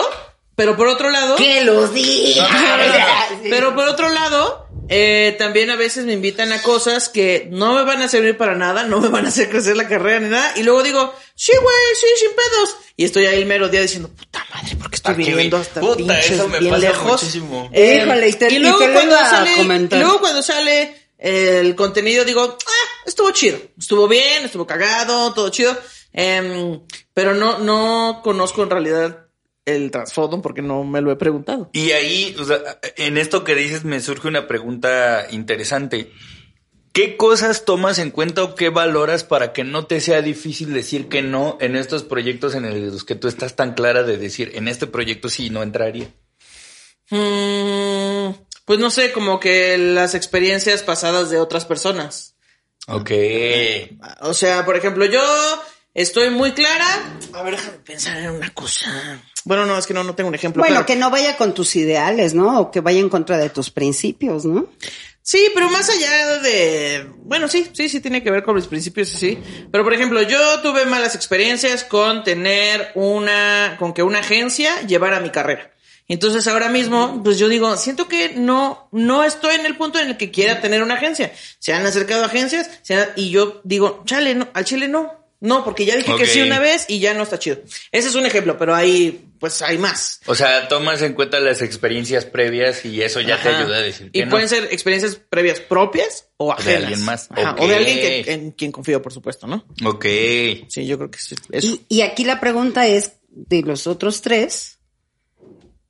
[0.56, 1.36] pero por otro lado...
[1.36, 2.48] ¡Que lo diga!
[3.42, 7.84] Pero por otro lado, eh, también a veces me invitan a cosas que no me
[7.84, 10.52] van a servir para nada, no me van a hacer crecer la carrera ni nada,
[10.56, 12.76] y luego digo, sí, güey, sí, sin pedos.
[12.96, 15.58] Y estoy ahí el mero día diciendo, puta madre, ¿por qué estoy Aquí vi- viniendo
[15.58, 17.22] hasta puta, pinches eso me bien pasa lejos?
[17.22, 17.70] muchísimo.
[17.72, 23.02] Eh, Híjole, y te- y luego cuando sale, luego cuando sale el contenido digo, ah,
[23.06, 25.76] estuvo chido, estuvo bien, estuvo cagado, todo chido,
[26.18, 26.80] Em,
[27.12, 29.25] pero no, no conozco en realidad
[29.66, 31.68] el trasfondo porque no me lo he preguntado.
[31.72, 32.58] Y ahí, o sea,
[32.96, 36.10] en esto que dices me surge una pregunta interesante.
[36.92, 41.08] ¿Qué cosas tomas en cuenta o qué valoras para que no te sea difícil decir
[41.08, 44.66] que no en estos proyectos en los que tú estás tan clara de decir, en
[44.66, 46.08] este proyecto sí no entraría?
[47.10, 48.30] Mm,
[48.64, 52.36] pues no sé, como que las experiencias pasadas de otras personas.
[52.88, 53.10] Ok.
[54.20, 55.20] O sea, por ejemplo, yo
[55.96, 56.86] estoy muy clara.
[57.32, 59.20] A ver, déjame pensar en una cosa.
[59.44, 60.60] Bueno, no, es que no, no tengo un ejemplo.
[60.60, 60.86] Bueno, claro.
[60.86, 62.60] que no vaya con tus ideales, ¿no?
[62.60, 64.68] O que vaya en contra de tus principios, ¿no?
[65.22, 69.08] Sí, pero más allá de, bueno, sí, sí, sí tiene que ver con mis principios,
[69.08, 69.38] sí, sí.
[69.72, 75.18] Pero por ejemplo, yo tuve malas experiencias con tener una, con que una agencia llevara
[75.18, 75.72] mi carrera.
[76.08, 80.10] Entonces ahora mismo, pues yo digo, siento que no, no estoy en el punto en
[80.10, 81.32] el que quiera tener una agencia.
[81.58, 85.25] Se han acercado agencias, se han- y yo digo, chale, no, al chile no.
[85.40, 87.58] No, porque ya dije que sí una vez y ya no está chido.
[87.92, 90.20] Ese es un ejemplo, pero hay, pues hay más.
[90.26, 94.06] O sea, tomas en cuenta las experiencias previas y eso ya te ayuda a decir
[94.08, 94.30] Y que no.
[94.30, 96.82] pueden ser experiencias previas propias o de ajenas.
[96.82, 97.28] alguien más.
[97.30, 97.56] Ajá.
[97.58, 99.66] O de alguien que, en quien confío, por supuesto, ¿no?
[99.84, 100.06] Ok.
[100.68, 101.34] Sí, yo creo que sí.
[101.52, 101.66] Eso.
[101.66, 104.78] Y, y aquí la pregunta es, de los otros tres,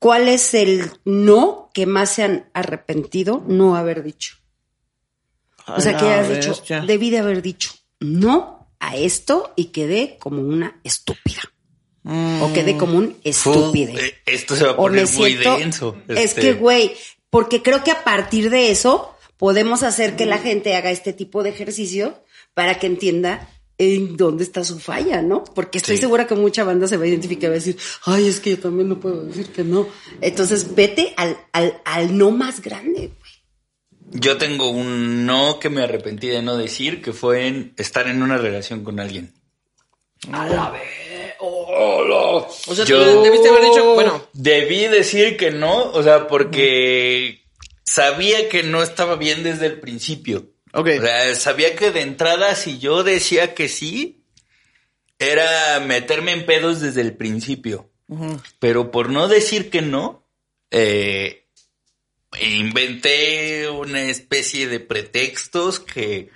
[0.01, 4.39] ¿cuál es el no que más se han arrepentido no haber dicho?
[5.69, 10.43] O sea, que has dicho, debí de haber dicho no a esto y quedé como
[10.43, 11.43] una estúpida.
[12.41, 13.99] O quedé como un estúpido.
[13.99, 15.57] Eh, esto se va a poner muy siento.
[15.59, 15.97] denso.
[16.07, 16.93] Es Este, que, güey,
[17.31, 21.43] porque creo que a partir de eso podemos hacer que la gente haga este tipo
[21.43, 22.23] de ejercicio
[22.55, 25.43] para que entienda en dónde está su falla, ¿no?
[25.45, 26.03] Porque estoy Sí.
[26.03, 28.51] segura que mucha banda se va a identificar y va a decir, ay, es que
[28.51, 29.89] yo también no puedo decir que no.
[30.21, 33.26] Entonces, vete al, al, al no más grande, güey.
[34.19, 38.23] Yo tengo un no que me arrepentí de no decir, que fue en estar en
[38.23, 39.35] una relación con alguien.
[42.67, 47.43] O sea, Yo tú debiste haber dicho, bueno, debí decir que no, o sea, porque
[47.85, 50.51] sabía que no estaba bien desde el principio.
[50.73, 50.89] ok.
[50.99, 54.25] O sea, sabía que de entrada si yo decía que sí,
[55.19, 57.91] era meterme en pedos desde el principio.
[58.61, 60.29] Pero por no decir que no,
[60.71, 61.46] eh,
[62.41, 66.31] inventé una especie de pretextos que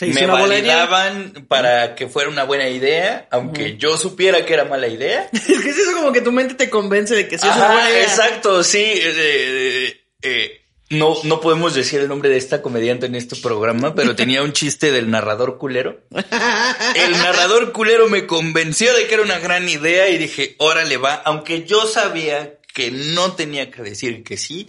[0.00, 5.28] me validaban para que fuera una buena idea, aunque yo supiera que era mala idea.
[5.32, 7.72] Es que es eso como que tu mente te convence de que sí es una
[7.72, 8.02] buena idea.
[8.02, 8.78] exacto, sí.
[8.78, 13.94] eh, eh, eh, no, no podemos decir el nombre de esta comediante en este programa,
[13.94, 16.02] pero tenía un chiste del narrador culero.
[16.10, 21.14] El narrador culero me convenció de que era una gran idea y dije, órale va,
[21.14, 24.68] aunque yo sabía que no tenía que decir que sí.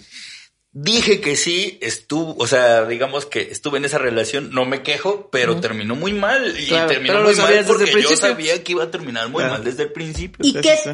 [0.76, 5.30] Dije que sí, estuvo, o sea, digamos que estuve en esa relación, no me quejo,
[5.32, 6.60] pero terminó muy mal.
[6.60, 8.18] Y Claro, terminó lo muy mal sabías desde el porque yo principio.
[8.30, 9.54] sabía que iba a terminar muy Claro.
[9.54, 10.44] mal desde el principio.
[10.44, 10.90] ¿Y sí.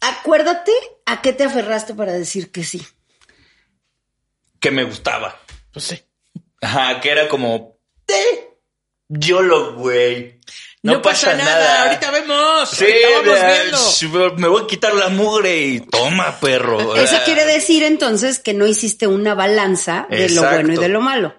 [0.00, 0.70] Acuérdate
[1.06, 2.86] a qué te aferraste para decir que sí.
[4.60, 5.40] Que me gustaba.
[5.72, 6.00] Pues sí.
[6.60, 8.48] Ajá, que era como, eh,
[9.08, 10.38] YOLO, güey.
[10.82, 11.84] No, pasa, nada.
[11.84, 12.70] ahorita vemos.
[12.70, 14.36] Sí, ahorita vamos viendo.
[14.36, 16.96] me voy a quitar la mugre y toma, perro.
[16.96, 21.00] Eso quiere decir entonces que no hiciste una balanza de lo bueno y de lo
[21.00, 21.34] malo.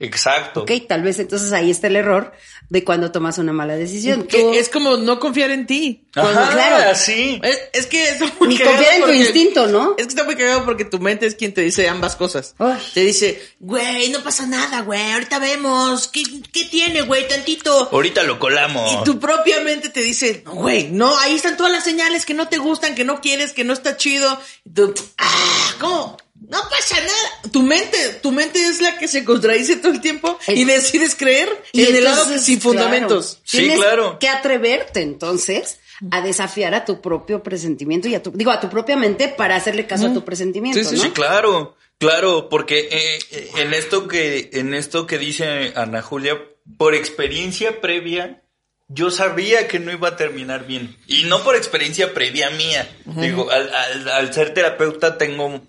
[0.00, 0.62] Exacto.
[0.62, 2.32] Ok, tal vez entonces ahí está el error
[2.68, 4.24] de cuando tomas una mala decisión.
[4.28, 6.04] Que Tú- es como no confiar en ti.
[6.14, 6.94] Ajá, claro.
[6.94, 7.40] sí.
[7.42, 9.94] Es, es que está muy Ni confiar en tu instinto, ¿no?
[9.98, 12.54] Es que está muy cagado porque tu mente es quien te dice ambas cosas.
[12.94, 16.06] Te dice, güey, no pasa nada, güey, ahorita vemos.
[16.08, 17.88] ¿Qué, qué tiene, güey, tantito?
[17.90, 18.92] Ahorita lo colamos.
[18.92, 22.34] Y tu propia mente te dice, "No, güey, no, ahí están todas las señales que
[22.34, 24.40] no te gustan, que no quieres, que no está chido.
[24.64, 26.16] Y tú, ah, ¿cómo?
[26.40, 27.50] No pasa nada.
[27.52, 31.48] Tu mente, tu mente es la que se contradice todo el tiempo y decides creer
[31.72, 33.40] Y en el lado entonces, sin claro, fundamentos.
[33.44, 34.18] Sí, tienes claro.
[34.18, 35.80] que atreverte entonces
[36.12, 39.56] a desafiar a tu propio presentimiento y a tu, digo, a tu propia mente para
[39.56, 41.02] hacerle caso a tu presentimiento, Sí, sí, ¿no?
[41.02, 46.38] Sí, claro, claro, porque eh, eh, en esto que en esto que dice Ana Julia,
[46.76, 48.42] por experiencia previa,
[48.86, 52.88] yo sabía que no iba a terminar bien y no por experiencia previa mía.
[53.04, 55.60] Digo, al, al- al ser terapeuta tengo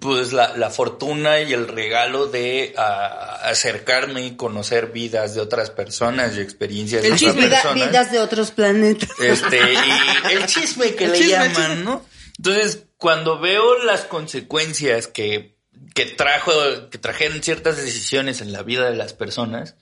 [0.00, 5.70] pues la, la fortuna y el regalo de ah, acercarme y conocer vidas de otras
[5.70, 7.48] personas y experiencias El de otras chisme.
[7.48, 7.74] Personas.
[7.88, 9.10] vidas de otros planetas.
[9.20, 11.84] Este, y el chisme que El le chisme, llaman, chisme.
[11.84, 12.04] ¿no?
[12.36, 15.56] Entonces, cuando veo las consecuencias que,
[15.94, 16.52] que trajo,
[16.90, 19.76] que trajeron ciertas decisiones en la vida de las personas,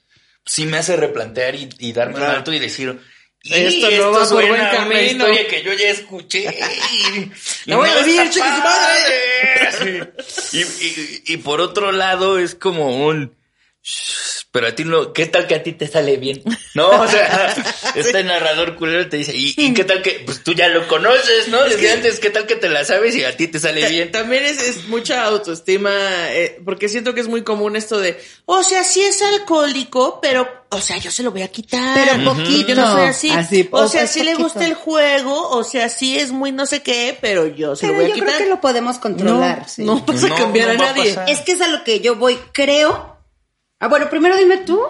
[0.46, 3.00] sí me hace replantear y, y darme un alto y decir,
[3.48, 5.00] "Y Esto no va por buen camino".
[5.02, 6.44] historia que yo ya escuché.
[7.66, 7.94] La voy a
[8.62, 10.12] padre.
[10.52, 13.36] Y, y- y por otro lado, es como un.
[14.46, 16.42] "Shh, Pero a ti no, ¿qué tal que a ti te sale bien?
[16.74, 17.54] No, o sea,
[17.94, 21.48] este narrador culero te dice, ¿y, y qué tal que, pues tú ya lo conoces,
[21.48, 21.62] ¿no?
[21.64, 24.10] Desde antes, ¿qué tal que te la sabes y a ti te sale bien?
[24.12, 25.90] También es, es mucha autoestima,
[26.32, 30.48] eh, porque siento que es muy común esto de, o sea, sí es alcohólico, pero,
[30.70, 31.94] o sea, yo se lo voy a quitar.
[31.94, 32.68] Pero poquito.
[32.68, 33.30] Yo no soy así.
[33.30, 34.44] Así, o sea, sí le poquito.
[34.44, 37.94] gusta el juego, o sea, sí es muy no sé qué, pero yo se Pero
[37.94, 38.28] lo voy yo a quitar.
[38.36, 39.58] creo que lo podemos controlar.
[39.60, 39.84] no, sí.
[39.84, 41.10] no vas a No, cambiar no a a nadie.
[41.14, 41.30] pasar.
[41.30, 43.15] Es que es a lo que yo voy, creo.
[43.80, 44.80] Ah, bueno, primero dime tú,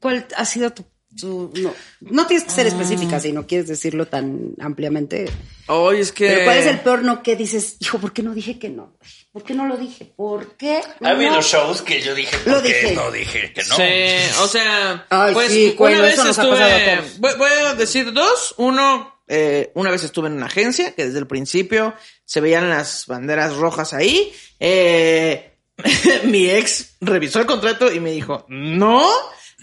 [0.00, 0.84] ¿cuál ha sido tu
[1.22, 5.26] no, no tienes que ser específica si no quieres decirlo tan ampliamente.
[5.68, 6.26] Oye, es que.
[6.26, 8.96] Pero ¿cuál es el peor no que dices, hijo, ¿por qué no dije que no?
[9.32, 10.12] ¿Por qué no lo dije?
[10.16, 10.80] ¿Por qué?
[11.02, 11.42] Ha habido no?
[11.42, 12.94] shows que yo dije, Lo ¿por qué dije.
[12.94, 13.76] no dije que no?
[13.76, 17.74] Sí, o sea, Ay, pues sí, una vez eso nos ha estuve, a voy a
[17.74, 18.54] decir dos.
[18.58, 23.06] Uno, eh, una vez estuve en una agencia que desde el principio se veían las
[23.06, 24.32] banderas rojas ahí.
[24.58, 25.53] Eh,
[26.24, 29.08] mi ex revisó el contrato y me dijo, no,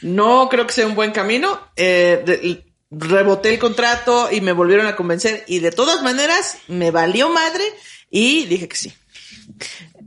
[0.02, 1.60] no creo que sea un buen camino.
[1.76, 6.92] Eh, de- reboté el contrato y me volvieron a convencer y de todas maneras me
[6.92, 7.64] valió madre
[8.10, 8.94] y dije que sí.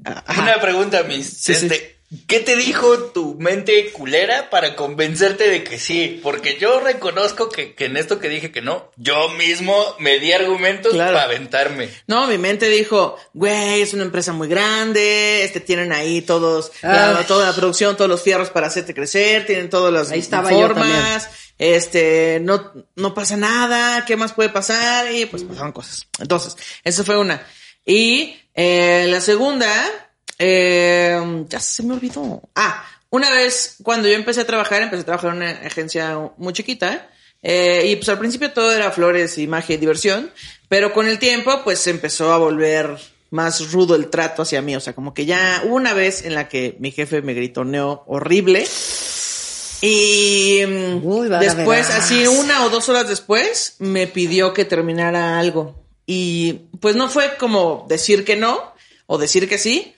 [0.05, 0.43] Ajá.
[0.43, 1.27] Una pregunta, mis.
[1.27, 1.69] Sí, sí.
[2.29, 6.21] ¿Qué te dijo tu mente culera para convencerte de que sí?
[6.23, 10.33] Porque yo reconozco que, que en esto que dije que no, yo mismo me di
[10.33, 11.13] argumentos Claro.
[11.15, 11.89] para aventarme.
[12.07, 17.19] No, mi mente dijo, güey, es una empresa muy grande, este tienen ahí todos, la-
[17.19, 17.25] Ay.
[17.27, 20.59] toda la producción, todos los fierros para hacerte crecer, tienen todas las Ahí estaba yo
[20.59, 25.11] formas, este, no, no pasa nada, ¿qué más puede pasar?
[25.11, 26.07] Y pues pasaron cosas.
[26.21, 27.45] Entonces, esa fue una.
[27.85, 29.73] Y eh, la segunda,
[30.39, 32.43] eh, ya se me olvidó.
[32.55, 36.53] Ah, una vez cuando yo empecé a trabajar, empecé a trabajar en una agencia muy
[36.53, 37.09] chiquita.
[37.43, 40.33] eh, y pues al principio todo era flores y magia y diversión.
[40.69, 42.99] Pero con el tiempo, pues empezó a volver
[43.31, 44.75] más rudo el trato hacia mí.
[44.77, 48.05] O sea, como que ya hubo una vez en la que mi jefe me gritoneó
[48.07, 48.67] horrible.
[49.81, 55.85] Y mm, Uy, después, así una o dos horas después, me pidió que terminara algo.
[56.07, 58.73] Y pues no fue como decir que no
[59.07, 59.95] o decir que sí,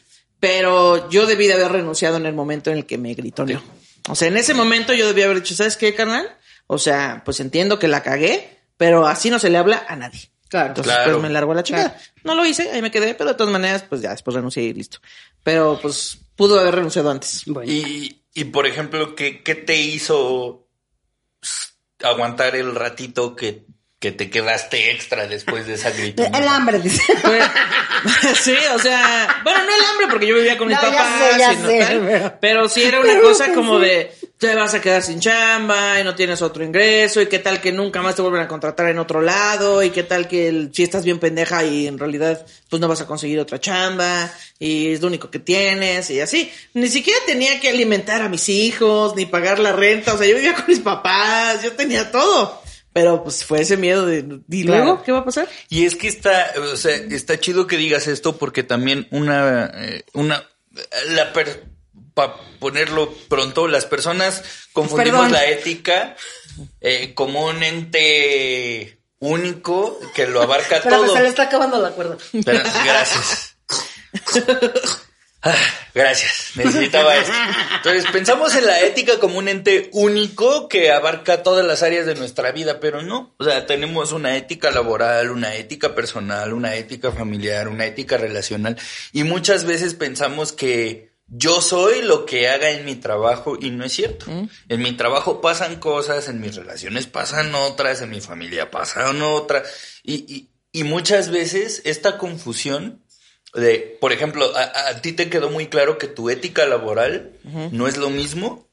[0.46, 3.60] pero yo debí de haber renunciado en el momento en el que me gritoneó.
[4.08, 6.28] O sea, en ese momento yo debí haber dicho, ¿sabes qué, carnal?
[6.68, 10.30] O sea, pues entiendo que la cagué, pero así no se le habla a nadie.
[10.48, 10.68] Claro.
[10.68, 11.12] Entonces, Claro.
[11.14, 11.96] pues me largó a la chica.
[12.22, 14.72] No lo hice, ahí me quedé, pero de todas maneras, pues ya después renuncié y
[14.72, 14.98] listo.
[15.42, 17.42] Pero pues pudo haber renunciado antes.
[17.46, 17.70] Bueno.
[17.70, 20.68] Y, y por ejemplo, ¿qué, qué te hizo
[22.02, 23.64] aguantar el ratito que,
[23.98, 26.26] que te quedaste extra después de esa grita?
[26.26, 27.02] El hambre, dice.
[27.22, 27.40] Fue-
[28.40, 31.32] sí, o sea, bueno, no el hambre porque yo vivía con mis No, ya papás,
[31.32, 34.54] sé, ya y no sé, tal, pero- pero sí era una cosa como de te
[34.54, 38.02] vas a quedar sin chamba y no tienes otro ingreso y qué tal que nunca
[38.02, 41.04] más te vuelven a contratar en otro lado y qué tal que el- si estás
[41.04, 45.06] bien pendeja y en realidad pues no vas a conseguir otra chamba y es lo
[45.08, 46.52] único que tienes y así.
[46.74, 50.34] Ni siquiera tenía que alimentar a mis hijos ni pagar la renta, o sea, yo
[50.36, 52.62] vivía con mis papás, yo tenía todo.
[52.96, 55.02] Pero pues fue ese miedo de ¿y luego Claro.
[55.04, 55.46] qué va a pasar?
[55.68, 60.02] Y es que está, o sea, está chido que digas esto porque también una, eh,
[60.14, 60.48] una,
[61.10, 61.30] la
[62.14, 65.32] para ponerlo pronto, las personas confundimos Perdón.
[65.32, 66.16] la ética
[66.80, 71.14] eh, como un ente único que lo abarca Pero todo.
[71.14, 72.16] se le está acabando la cuerda.
[72.46, 73.56] Pero- gracias.
[75.48, 75.54] Ah,
[75.96, 77.32] Gracias, necesitaba esto.
[77.76, 82.14] Entonces, pensamos en la ética como un ente único que abarca todas las áreas de
[82.14, 83.34] nuestra vida, pero no.
[83.38, 88.76] O sea, tenemos una ética laboral, una ética personal, una ética familiar, una ética relacional.
[89.12, 93.82] Y muchas veces pensamos que yo soy lo que haga en mi trabajo y no
[93.84, 94.26] es cierto.
[94.68, 100.00] En mi trabajo pasan cosas, en mis relaciones pasan otras, en mi familia pasan otras.
[100.02, 103.02] Y, y, y muchas veces esta confusión
[103.56, 107.32] de, por ejemplo, a, a ti te quedó muy claro que tu ética laboral
[107.72, 108.66] no es lo mismo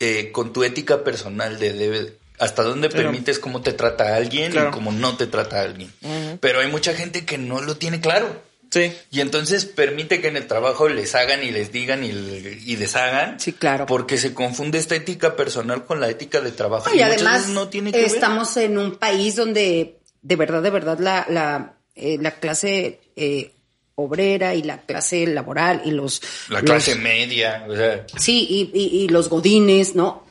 [0.00, 3.08] eh, con tu ética personal de, de hasta dónde Claro.
[3.10, 4.70] permites cómo te trata a alguien Claro.
[4.70, 5.92] y cómo no te trata alguien.
[6.40, 8.42] Pero hay mucha gente que no lo tiene claro.
[8.70, 8.90] Sí.
[9.10, 13.38] Y entonces permite que en el trabajo les hagan y les digan y, y deshagan.
[13.38, 13.84] Sí, claro.
[13.84, 16.88] Porque se confunde esta ética personal con la ética de trabajo.
[16.94, 18.06] Y además no tiene que ver.
[18.06, 23.52] estamos en un país donde de verdad, de verdad la, la, eh, la clase eh,
[23.96, 26.22] obrera y la clase laboral y los...
[26.48, 28.06] La los- clase media, o sea.
[28.16, 30.24] Sí, y, y- y los godines, ¿no?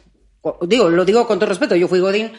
[0.64, 2.32] Digo, lo digo con todo respeto, yo fui godín.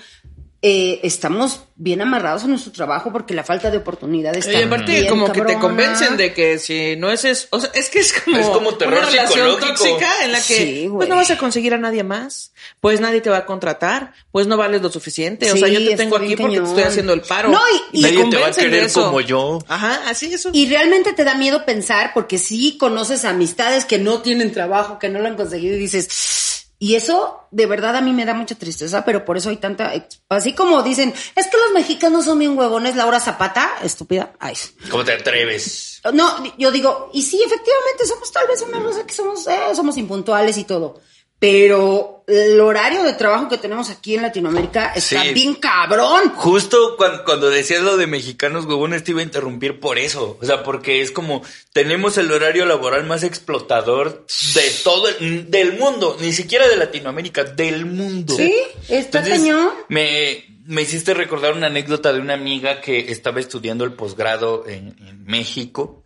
[0.65, 5.33] Eh, estamos bien amarrados a nuestro trabajo porque la falta de oportunidades Y aparte como
[5.33, 8.37] que te convencen de que si no es eso, o sea, es que es como,
[8.37, 11.75] Es como terror una relación tóxica en la que Sí, pues no vas a conseguir
[11.75, 15.57] a nadie más, pues nadie te va a contratar, pues no vales lo suficiente, o
[15.57, 17.49] sea, yo te está tengo bien aquí porque te estoy haciendo el paro.
[17.49, 17.61] No,
[17.93, 19.03] y- y- Nadie te va a querer eso.
[19.07, 19.59] como yo.
[19.67, 20.51] Ajá, así eso.
[20.53, 25.09] Y realmente te da miedo pensar porque sí conoces amistades que no tienen trabajo, que
[25.09, 26.52] no lo han conseguido y dices...
[26.83, 29.93] Y eso de verdad a mí me da mucha tristeza, pero por eso hay tanta...
[30.29, 34.33] Así como dicen, es que los mexicanos son bien huevones, Laura Zapata, estúpida.
[34.41, 34.57] Ay.
[34.91, 36.03] ¿Cómo te atreves?
[36.13, 39.97] No, yo digo, y sí, efectivamente somos tal vez una cosa que somos, eh, somos
[39.97, 41.01] impuntuales y todo.
[41.43, 45.35] Pero el horario de trabajo que tenemos aquí en Latinoamérica está Sí.
[45.35, 46.31] bien cabrón.
[46.37, 50.39] Justo cuando, cuando decías lo de mexicanos huevones te iba a interrumpir por eso.
[50.41, 54.25] O sea, porque es como tenemos el horario laboral más explotador
[54.55, 58.37] de todo el, del mundo, ni siquiera de Latinoamérica, del mundo.
[58.37, 58.55] Sí,
[58.89, 59.71] está cañón.
[59.89, 64.95] Me, me hiciste recordar una anécdota de una amiga que estaba estudiando el posgrado en,
[65.09, 66.02] en México.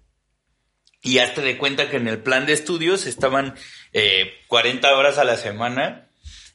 [1.07, 3.55] Y hazte de cuenta que en el plan de estudios estaban
[3.93, 6.09] eh, 40 horas a la semana.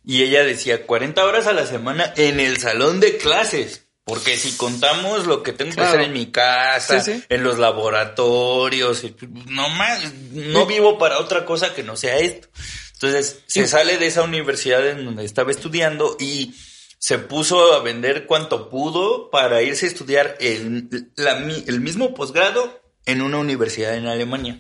[0.05, 3.85] Y ella decía 40 horas a la semana en el salón de clases.
[4.03, 7.23] Porque si contamos lo que tengo que hacer en mi casa, Sí, sí.
[7.29, 9.03] en los laboratorios,
[9.47, 12.47] no más, no vivo para otra cosa que no sea esto.
[12.93, 16.53] Entonces se sale de esa universidad en donde estaba estudiando y
[16.97, 22.80] se puso a vender cuanto pudo para irse a estudiar el, la el mismo posgrado
[23.05, 24.59] en una universidad en Alemania.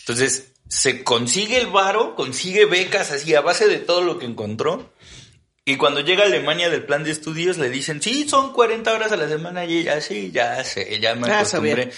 [0.00, 4.92] Entonces se consigue el varo, consigue becas así a base de todo lo que encontró.
[5.64, 9.12] Y cuando llega a Alemania del plan de estudios le dicen, sí, son 40 horas
[9.12, 11.90] a la semana y ella, sí, ya sé, ya me Ah, acostumbré.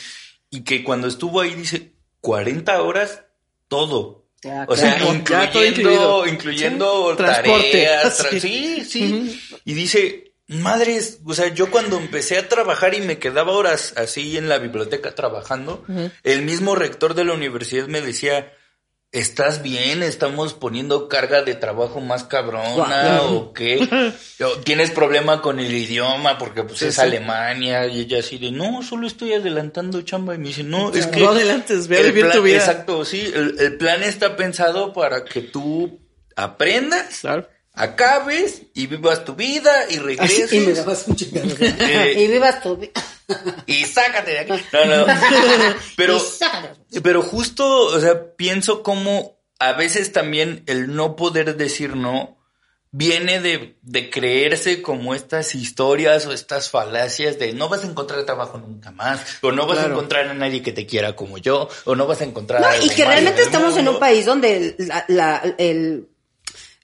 [0.51, 3.23] Y que cuando estuvo ahí dice, 40 horas,
[3.69, 4.27] todo.
[4.43, 5.65] Ya, O sea, claro.
[5.65, 7.17] Incluyendo, incluyendo Sí.
[7.19, 8.41] Transporte, tareas, tra- así.
[8.41, 9.41] sí, sí.
[9.65, 14.37] Y dice, madres, o sea, yo cuando empecé a trabajar y me quedaba horas así
[14.37, 15.85] en la biblioteca trabajando,
[16.25, 18.53] el mismo rector de la universidad me decía,
[19.13, 20.03] ¿estás bien?
[20.03, 24.13] ¿Estamos poniendo carga de trabajo más cabrona o qué?
[24.65, 27.01] ¿Tienes problema con el idioma porque pues Sí, es sí.
[27.01, 27.87] Alemania?
[27.87, 30.35] Y ella así de, no, solo estoy adelantando chamba.
[30.35, 31.21] Y me dice, no, es que...
[31.21, 32.59] No adelantes, ve a vivir plan- tu vida.
[32.59, 33.31] Exacto, sí.
[33.35, 36.01] El, el plan está pensado para que tú
[36.37, 37.49] aprendas, Claro.
[37.81, 40.53] Acabes y vivas tu vida y regreses.
[40.53, 41.49] Y me dabas un chingado.
[41.61, 42.93] Eh, y vivas tu vida.
[43.67, 44.65] y sácate de aquí.
[44.73, 45.07] No, no.
[45.97, 46.21] Pero,
[47.03, 52.41] pero justo, o sea, pienso como a veces también el no poder decir no
[52.93, 58.25] viene de, de creerse como estas historias o estas falacias de no vas a encontrar
[58.25, 61.69] trabajo nunca más, o no vas a encontrar a nadie que te quiera como yo,
[61.85, 65.05] o no vas a encontrar No, y que realmente estamos en un país donde la,
[65.07, 66.09] la, el,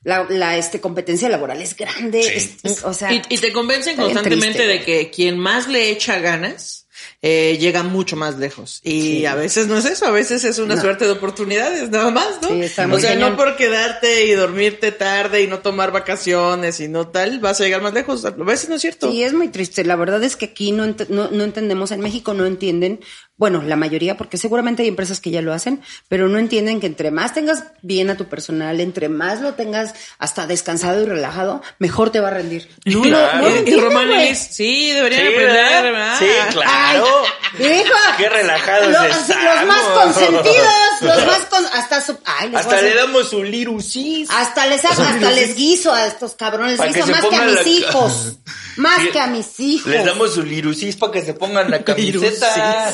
[0.06, 2.22] la, la, este, competencia laboral es grande.
[2.22, 2.30] Sí.
[2.34, 5.90] es- es- o sea, Y, y te convencen constantemente triste, de que quien más le
[5.90, 6.84] echa ganas
[7.22, 8.80] eh, llega mucho más lejos.
[8.84, 9.26] Y Sí.
[9.26, 10.80] a veces no es eso, a veces es una No.
[10.80, 12.48] suerte de oportunidades, nada más, ¿no?
[12.48, 13.30] Sí, está o muy sea, cañón.
[13.32, 17.64] no por quedarte y dormirte tarde y no tomar vacaciones y no tal, vas a
[17.64, 18.24] llegar más lejos.
[18.24, 19.10] A veces no es cierto.
[19.10, 19.84] Sí, es muy triste.
[19.84, 23.00] La verdad es que aquí no, ent- no, no entendemos, en México no entienden,
[23.38, 26.86] bueno, la mayoría, porque seguramente hay empresas que ya lo hacen, pero no entienden que
[26.86, 31.62] entre más tengas bien a tu personal, entre más lo tengas hasta descansado y relajado,
[31.78, 32.68] mejor te va a rendir.
[32.86, 33.38] No, lo- Claro.
[33.42, 34.10] no lo y, Román.
[34.10, 35.82] Ellis, sí, deberían Sí, aprender, ¿verdad?
[35.82, 36.18] ¿verdad?
[36.18, 36.70] Sí, claro.
[36.70, 39.44] Ay, hijo, Qué relajados los, estamos.
[39.44, 44.30] los más consentidos, los más con, hasta su, ay, les Hasta le damos un lirusis.
[44.30, 47.54] Hasta les hago, hasta les guiso a estos cabrones, les guiso más que a mis
[47.54, 48.32] la- hijos.
[48.76, 49.90] Más que a mis hijos.
[49.90, 52.92] Les damos su lirusis para que se pongan la camiseta.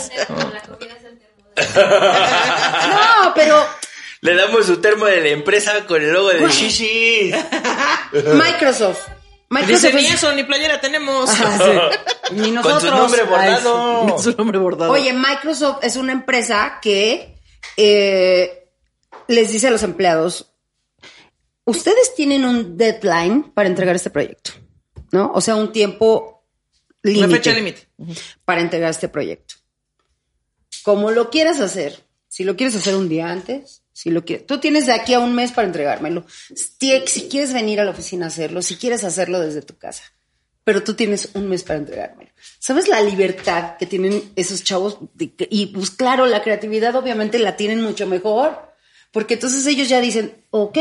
[2.88, 3.64] No, pero
[4.20, 7.32] Le damos su termo de la empresa con el logo de Shishi.
[8.34, 9.00] Microsoft.
[9.66, 11.28] Dice, Microsoft ni es- eso, ni playera tenemos.
[11.28, 12.32] Ajá, sí.
[12.36, 12.82] Ni Con nosotros.
[12.82, 14.18] su nombre Ay, bordado.
[14.18, 14.92] Su nombre bordado.
[14.92, 17.36] Oye, Microsoft es una empresa que
[17.76, 18.64] eh,
[19.28, 20.54] les dice a los empleados,
[21.66, 24.52] ustedes tienen un deadline para entregar este proyecto,
[25.12, 25.30] ¿no?
[25.34, 26.44] O sea, un tiempo
[27.04, 27.88] una límite fecha límite.
[28.44, 29.54] para entregar este proyecto.
[30.82, 34.58] Como lo quieras hacer, si lo quieres hacer un día antes, si lo quieres, tú
[34.58, 36.24] tienes de aquí a un mes para entregármelo.
[36.54, 40.04] Si, quieres venir a la oficina a hacerlo, si quieres hacerlo desde tu casa,
[40.64, 42.30] pero tú tienes un mes para entregármelo.
[42.58, 44.98] ¿Sabes la libertad que tienen esos chavos?
[45.14, 48.72] De y pues claro, la creatividad obviamente la tienen mucho mejor,
[49.12, 50.78] porque entonces ellos ya dicen, ok,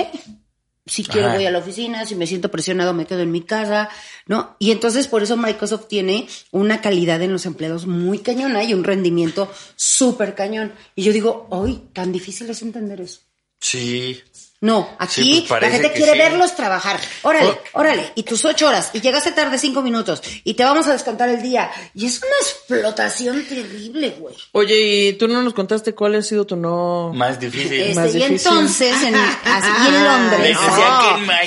[0.91, 1.37] si quiero Ajá.
[1.37, 3.87] voy a la oficina, si me siento presionado me quedo en mi casa,
[4.27, 4.57] ¿no?
[4.59, 8.83] Y entonces por eso Microsoft tiene una calidad en los empleados muy cañona y un
[8.83, 10.73] rendimiento súper cañón.
[10.93, 13.21] Y yo digo, hoy tan difícil es entender eso.
[13.61, 14.19] Sí.
[14.63, 16.17] No, aquí Sí, pues la parece gente quiere sí.
[16.19, 16.99] verlos trabajar.
[17.23, 18.11] Órale, órale.
[18.13, 18.91] Y tus ocho horas.
[18.93, 20.21] Y llegaste tarde cinco minutos.
[20.43, 21.71] Y te vamos a descontar el día.
[21.95, 24.35] Y es una explotación terrible, güey.
[24.51, 24.75] Oye,
[25.09, 27.11] y tú no nos contaste cuál ha sido tu no.
[27.11, 27.73] Más difícil.
[27.73, 28.33] Este, más y difícil.
[28.51, 30.57] entonces, en, así en Les Londres.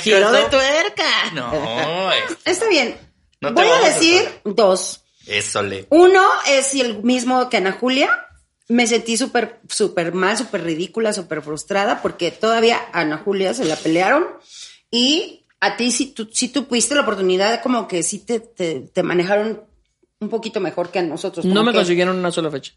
[0.03, 1.03] Giro de tuerca.
[1.33, 2.97] No, es- Está bien.
[3.39, 5.01] No Voy a decir dos.
[5.25, 5.87] eso le.
[5.89, 8.09] Uno es el mismo que Ana Julia.
[8.67, 13.65] Me sentí súper, súper mal, súper ridícula, súper frustrada, porque todavía a Ana Julia se
[13.65, 14.25] la pelearon.
[14.89, 19.03] Y a ti sí tú, sí tuviste la oportunidad, como que sí te, te, te
[19.03, 19.63] manejaron
[20.19, 21.45] un poquito mejor que a nosotros.
[21.45, 22.73] No me que- consiguieron una sola fecha.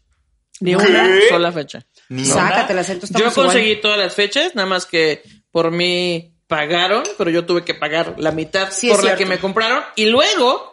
[0.61, 0.85] Ni ¿Qué?
[0.85, 1.85] una sola fecha.
[2.09, 2.81] Ni Sácate el una.
[2.81, 3.07] acento.
[3.17, 7.73] Yo conseguí todas las fechas, nada más que por mí pagaron, pero yo tuve que
[7.75, 10.68] pagar la mitad Sí, por la que me compraron y luego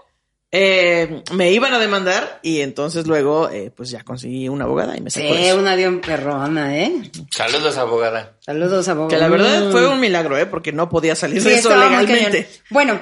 [0.59, 5.03] eh, me iban a demandar y entonces luego eh, pues ya conseguí una abogada y
[5.03, 5.59] me sacó Sí, eso.
[5.59, 7.11] una bien perrona, ¿eh?
[7.31, 8.37] Saludos, abogada.
[8.41, 9.09] Saludos, abogado.
[9.11, 9.73] Que la verdad Mm.
[9.73, 10.47] fue un milagro, ¿eh?
[10.47, 12.49] Porque no podía salir Sí, de eso legalmente.
[12.71, 12.99] Bueno,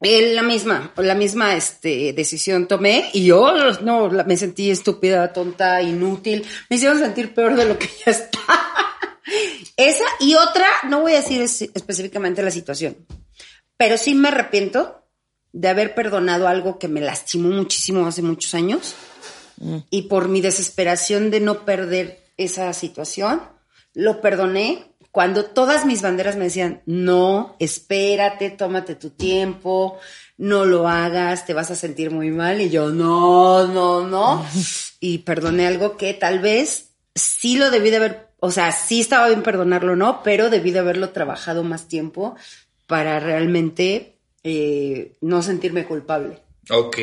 [0.00, 5.32] eh, la misma, la misma este, decisión tomé y yo no la- me sentí estúpida,
[5.32, 6.44] tonta, inútil.
[6.68, 8.38] Me hicieron sentir peor de lo que ya está.
[9.76, 12.96] Esa y otra, no voy a decir es- específicamente la situación,
[13.76, 15.03] pero sí me arrepiento
[15.54, 18.94] de haber perdonado algo que me lastimó muchísimo hace muchos años
[19.88, 23.40] y por mi desesperación de no perder esa situación,
[23.94, 29.96] lo perdoné cuando todas mis banderas me decían, no, espérate, tómate tu tiempo,
[30.36, 32.60] no lo hagas, te vas a sentir muy mal.
[32.60, 34.44] Y yo, no, no, no.
[34.98, 39.28] Y perdoné algo que tal vez sí lo debí de haber, o sea, sí estaba
[39.28, 40.24] bien perdonarlo, ¿no?
[40.24, 42.34] Pero debí de haberlo trabajado más tiempo
[42.88, 44.13] para realmente
[44.44, 46.38] eh, no sentirme culpable.
[46.70, 46.96] Ok.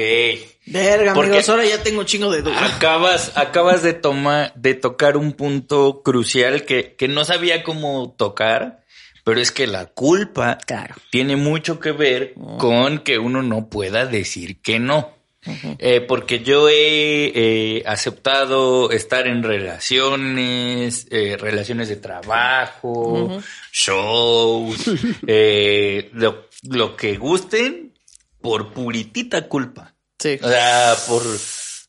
[0.67, 2.73] Verga, Porque- amigos, ahora ya tengo chingo de dudas.
[2.75, 8.83] Acabas, acabas de tomar, de tocar un punto crucial que, que no sabía cómo tocar,
[9.23, 10.95] pero es que la culpa Claro.
[11.11, 15.13] tiene mucho que ver con que uno no pueda decir que no.
[15.43, 24.91] Eh, porque yo he eh, aceptado estar en relaciones, eh, relaciones de trabajo, shows,
[25.27, 27.93] eh, lo, lo que gusten
[28.39, 29.95] por puritita culpa.
[30.19, 30.37] Sí.
[30.41, 31.23] O sea, por,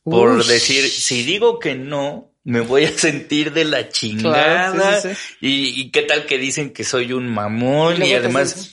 [0.05, 4.73] por decir, si digo que no, me voy a sentir de la chingada.
[4.73, 5.37] Claro, sí, sí, sí.
[5.41, 8.73] Y, y qué tal que dicen que soy un mamón y, además...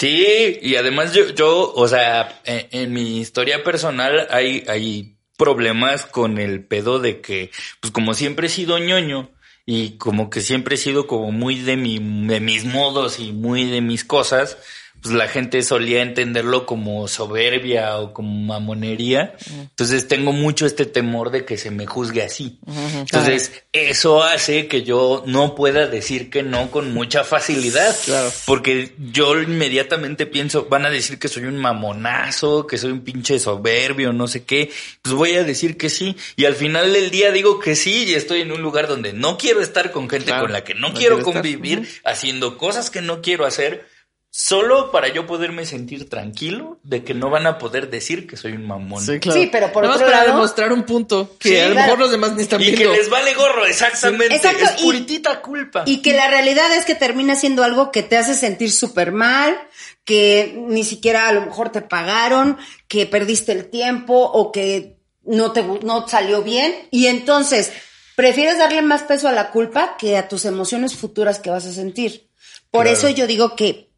[0.00, 6.06] Sí, y además yo, yo o sea, en, en mi historia personal hay, hay problemas
[6.06, 9.30] con el pedo de que, pues como siempre he sido ñoño
[9.66, 13.66] y como que siempre he sido como muy de mi, de mis modos y muy
[13.66, 14.56] de mis cosas,
[15.02, 19.34] pues la gente solía entenderlo como soberbia o como mamonería.
[19.50, 22.58] Entonces tengo mucho este temor de que se me juzgue así.
[22.66, 27.96] Entonces eso hace que yo no pueda decir que no con mucha facilidad.
[28.04, 28.30] Claro.
[28.46, 33.38] Porque yo inmediatamente pienso, van a decir que soy un mamonazo, que soy un pinche
[33.38, 34.70] soberbio, no sé qué.
[35.02, 36.16] Pues voy a decir que sí.
[36.36, 39.38] Y al final del día digo que sí y estoy en un lugar donde no
[39.38, 41.32] quiero estar con gente Claro, con la que no, no quiero estar.
[41.32, 43.88] convivir, haciendo cosas que no quiero hacer.
[44.32, 48.52] Solo para yo poderme sentir tranquilo de que no van a poder decir que soy
[48.52, 49.04] un mamón.
[49.04, 49.40] Sí, claro.
[49.40, 51.72] Sí, pero por Nada más otro para lado- demostrar un punto que Sí, a lo
[51.72, 51.86] claro.
[51.86, 52.92] mejor los demás ni están Y que viendo.
[52.94, 54.32] les vale gorro, exactamente.
[54.36, 55.82] Exacto, es y- puritita culpa.
[55.84, 59.58] Y que la realidad es que termina siendo algo que te hace sentir súper mal,
[60.04, 62.56] que ni siquiera a lo mejor te pagaron,
[62.86, 66.72] que perdiste el tiempo o que no te no salió bien.
[66.92, 67.72] Y entonces,
[68.14, 71.72] prefieres darle más peso a la culpa que a tus emociones futuras que vas a
[71.72, 72.28] sentir.
[72.70, 72.96] Por Claro.
[72.96, 73.89] eso yo digo que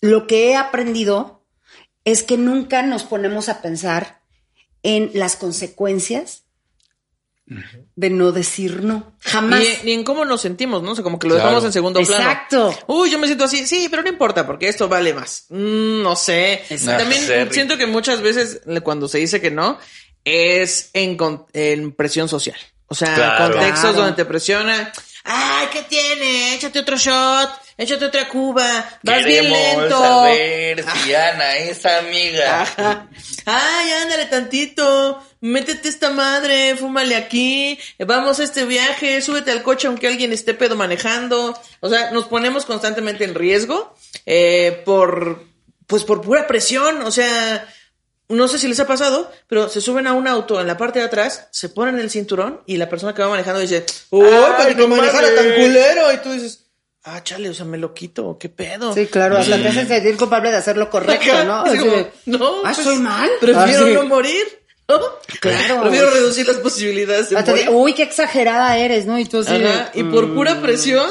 [0.00, 1.44] lo que he aprendido
[2.04, 4.22] es que nunca nos ponemos a pensar
[4.82, 6.44] en las consecuencias
[7.96, 9.12] de no decir no.
[9.22, 9.58] Jamás.
[9.60, 10.92] Ni, ni en cómo nos sentimos, ¿no?
[10.92, 11.48] O sea, como que lo Claro.
[11.48, 12.22] dejamos en segundo plano.
[12.22, 12.78] Exacto.
[12.86, 13.66] Uy, yo me siento así.
[13.66, 15.46] Sí, pero no importa porque esto vale más.
[15.48, 16.62] Mm, no sé.
[16.70, 17.02] Exacto.
[17.02, 19.78] También siento que muchas veces cuando se dice que no
[20.24, 22.56] es en, con- en presión social.
[22.86, 23.52] O sea, Claro.
[23.54, 23.96] contextos Claro.
[23.96, 24.92] donde te presiona.
[25.32, 26.54] Ay, ¿qué tiene?
[26.54, 27.50] Échate otro shot.
[27.76, 28.84] Échate otra cuba.
[29.02, 29.98] Vas bien Queremos lento.
[29.98, 32.62] saber si Ana es amiga.
[32.62, 33.06] Ajá.
[33.46, 35.22] Ay, ándale tantito.
[35.40, 37.78] Métete esta madre, fúmale aquí.
[38.00, 41.56] Vamos a este viaje, súbete al coche aunque alguien esté pedo manejando.
[41.78, 43.94] O sea, nos ponemos constantemente en riesgo
[44.26, 45.44] eh, por,
[45.86, 47.02] pues por pura presión.
[47.02, 47.66] O sea,
[48.30, 51.00] no sé si les ha pasado, pero se suben a un auto en la parte
[51.00, 54.52] de atrás, se ponen el cinturón y la persona que va manejando dice, ¡Uy, Ay,
[54.56, 56.12] para que no manejara tan culero!
[56.12, 56.66] Y tú dices,
[57.04, 58.94] ah, chale, o sea, me lo quito, ¿qué pedo?
[58.94, 61.64] Sí, claro, hasta te haces sentir culpable de hacer lo correcto, Ajá, ¿no?
[61.78, 63.28] como, de, no, ah, pues, soy mal.
[63.40, 63.94] Prefiero Así.
[63.94, 64.44] no morir,
[64.88, 65.00] ¿no?
[65.40, 65.82] Claro.
[65.82, 69.18] Prefiero reducir las posibilidades de Hasta de, uy, qué exagerada eres, ¿no?
[69.18, 70.34] Y tú así Ajá, Y por mm.
[70.34, 71.10] pura presión,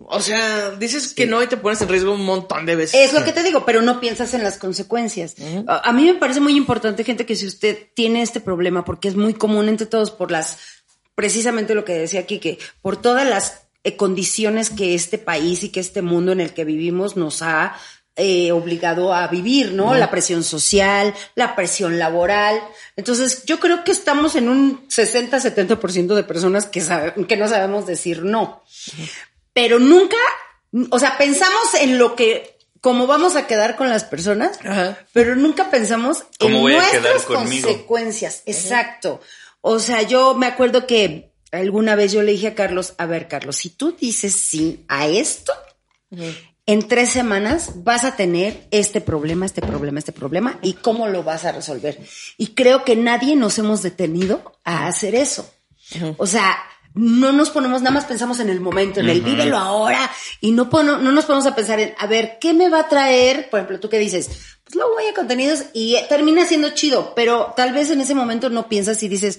[0.00, 3.00] o sea, dices que no y te pones en riesgo un montón de veces.
[3.08, 5.34] Es lo que te digo, pero no piensas en las consecuencias.
[5.66, 9.08] a, a mí me parece muy importante, gente, que si usted tiene este problema, porque
[9.08, 10.58] es muy común entre todos por las,
[11.14, 15.70] precisamente lo que decía aquí, que por todas las eh, condiciones que este país y
[15.70, 17.76] que este mundo en el que vivimos nos ha
[18.20, 19.94] eh, obligado a vivir, ¿no?
[19.94, 22.60] La presión social, la presión laboral.
[22.96, 27.86] Entonces, yo creo que estamos en un 60-70% de personas que, sabe- que no sabemos
[27.86, 28.62] decir no.
[29.58, 30.16] Pero nunca,
[30.90, 34.96] o sea, pensamos en lo que, cómo vamos a quedar con las personas, Ajá.
[35.12, 37.66] pero nunca pensamos ¿Cómo en nuestras conmigo?
[37.66, 38.44] consecuencias.
[38.46, 39.20] Exacto.
[39.60, 43.26] O sea, yo me acuerdo que alguna vez yo le dije a Carlos, a ver,
[43.26, 45.52] Carlos, si tú dices sí a esto,
[46.64, 51.24] En tres semanas vas a tener este problema, este problema, este problema y cómo lo
[51.24, 51.98] vas a resolver.
[52.36, 55.50] Y creo que nadie nos hemos detenido a hacer eso.
[56.18, 56.58] O sea,
[56.94, 60.10] no nos ponemos, nada más pensamos en el momento, en el vívelo ahora
[60.40, 62.88] y no, pono- no nos ponemos a pensar en, a ver, ¿qué me va a
[62.88, 63.48] traer?
[63.50, 64.28] Por ejemplo, tú que dices,
[64.64, 68.50] pues luego voy a contenidos y termina siendo chido, pero tal vez en ese momento
[68.50, 69.38] no piensas y dices,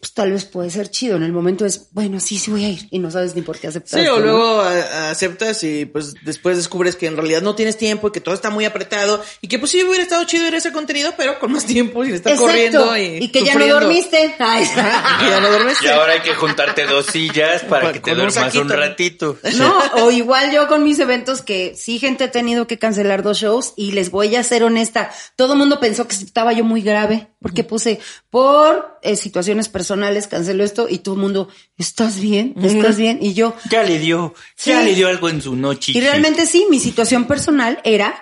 [0.00, 1.16] pues tal vez puede ser chido.
[1.16, 3.58] En el momento es, bueno, sí, sí voy a ir y no sabes ni por
[3.58, 4.00] qué aceptar.
[4.00, 8.08] Sí, o luego a- aceptas y pues después descubres que en realidad no tienes tiempo
[8.08, 10.58] y que todo está muy apretado y que pues sí hubiera estado chido ir a
[10.58, 14.34] ese contenido, pero con más tiempo y estar corriendo y, que ya no dormiste.
[14.38, 14.64] Ay,
[15.20, 15.84] Y que ya no dormiste.
[15.86, 19.38] Y ahora hay que juntarte dos sillas para Con- que te un duermas un ratito.
[19.56, 23.38] No, o igual yo con mis eventos que sí gente ha tenido que cancelar dos
[23.38, 26.82] shows y les voy a ser honesta, todo el mundo pensó que estaba yo muy
[26.82, 32.54] grave porque puse por eh, situaciones personales canceló esto y todo el mundo, ¿estás bien?
[32.60, 33.18] ¿Estás bien?
[33.22, 34.70] Y yo, Ya le dio, Sí.
[34.70, 35.92] ya le dio algo en su noche.
[35.94, 38.14] y realmente sí, mi situación personal era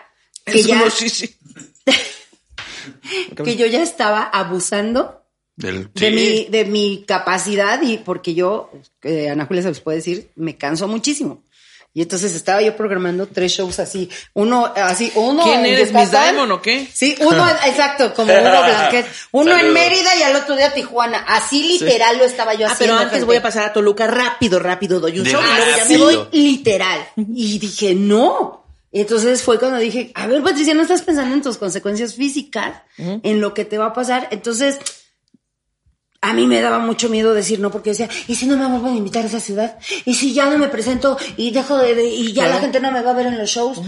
[0.44, 1.34] que Eso ya, no, sí, sí.
[3.44, 5.22] que yo ya estaba abusando
[5.56, 6.14] Del- de sí.
[6.14, 8.70] mi, de mi capacidad y porque yo,
[9.02, 11.42] eh, Ana Julia se los puede decir, me canso muchísimo.
[11.96, 16.10] Y entonces estaba yo programando tres shows así, uno así, uno ¿Quién en eres, Miss.
[16.10, 16.88] Diamond o qué?
[16.92, 19.72] Sí, uno, exacto, como uno Blanquet, uno en.
[19.72, 21.24] Mérida y al otro día Tijuana.
[21.28, 22.94] Así literal lo estaba yo Ah, haciendo.
[22.94, 23.26] pero antes gente.
[23.26, 25.96] voy a pasar a Toluca rápido, rápido, doy un show y luego ya me Así,
[25.98, 26.28] voy.
[26.32, 27.06] literal.
[27.16, 28.64] Y dije, no.
[28.90, 33.40] Entonces fue cuando dije, a ver, Patricia, no estás pensando en tus consecuencias físicas, en
[33.40, 34.28] lo que te va a pasar.
[34.30, 34.78] Entonces,
[36.24, 38.94] a mí me daba mucho miedo decir no, porque decía, ¿y si no me vuelven
[38.94, 39.78] a invitar a esa ciudad?
[40.04, 42.62] ¿Y si ya no me presento y dejo de, de- y ya la Claro.
[42.62, 43.80] gente no me va a ver en los shows?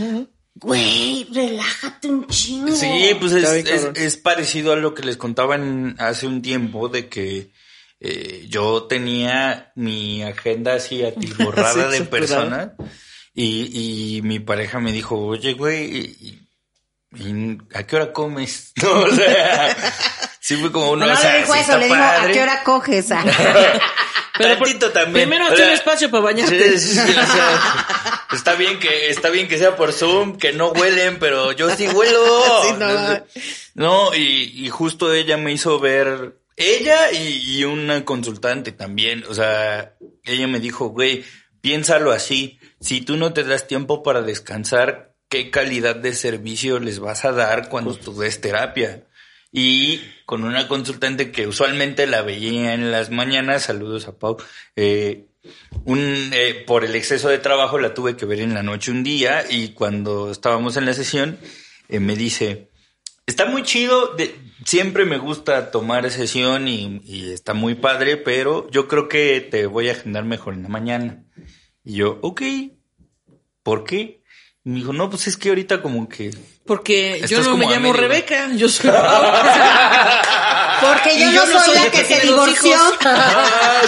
[0.55, 2.75] Güey, relájate un chingo.
[2.75, 6.89] Sí, pues es, es- es parecido a lo que les contaba en- hace un tiempo
[6.89, 7.51] de que
[8.01, 12.71] eh, yo tenía mi agenda así atiborrada Sí, de personas
[13.35, 16.46] y, y mi pareja me dijo, oye, güey,
[17.19, 18.73] y- ¿a qué hora comes?
[18.83, 19.77] No, o sea,
[20.41, 22.43] sí fue como uno, No, o sea, le dijo sí eso, le dijo, ¿a qué
[22.43, 23.11] hora coges?
[23.11, 23.25] Ah.
[24.39, 25.29] Pero por- Tantito también.
[25.31, 26.79] primero sea, espacio para bañarte.
[26.79, 30.53] Sí, sí, sí, o sea, está bien que está bien que sea por Zoom, que
[30.53, 32.21] no huelen, pero yo sí huelo.
[32.63, 33.25] Sí, no.
[33.75, 39.33] No, y, y justo ella me hizo ver ella y, y una consultante también, o
[39.35, 39.95] sea,
[40.25, 41.25] ella me dijo, güey,
[41.63, 46.99] piénsalo así, si tú no te das tiempo para descansar, ¿qué calidad de servicio les
[46.99, 49.05] vas a dar cuando tú des terapia?
[49.53, 54.37] Y con una consultante que usualmente la veía en las mañanas, saludos a Pau,
[54.75, 55.27] eh,
[55.85, 59.05] un, eh, por el exceso de trabajo la tuve que ver en la noche un
[59.05, 61.39] día y cuando estábamos en la sesión
[61.89, 62.69] eh, me dice,
[63.27, 68.69] está muy chido, de- siempre me gusta tomar sesión y, y está muy padre, pero
[68.71, 71.25] yo creo que te voy a agendar mejor en la mañana.
[71.85, 72.43] Y yo, ok,
[73.63, 74.21] ¿por qué?
[74.67, 76.35] Y me dijo, no, pues es que ahorita como que...
[76.65, 77.93] Porque yo no me llamo.
[77.93, 78.91] Rebeca, yo soy
[80.81, 82.77] Porque yo, yo no no soy soy la que que se divorció.
[83.05, 83.81] Ah,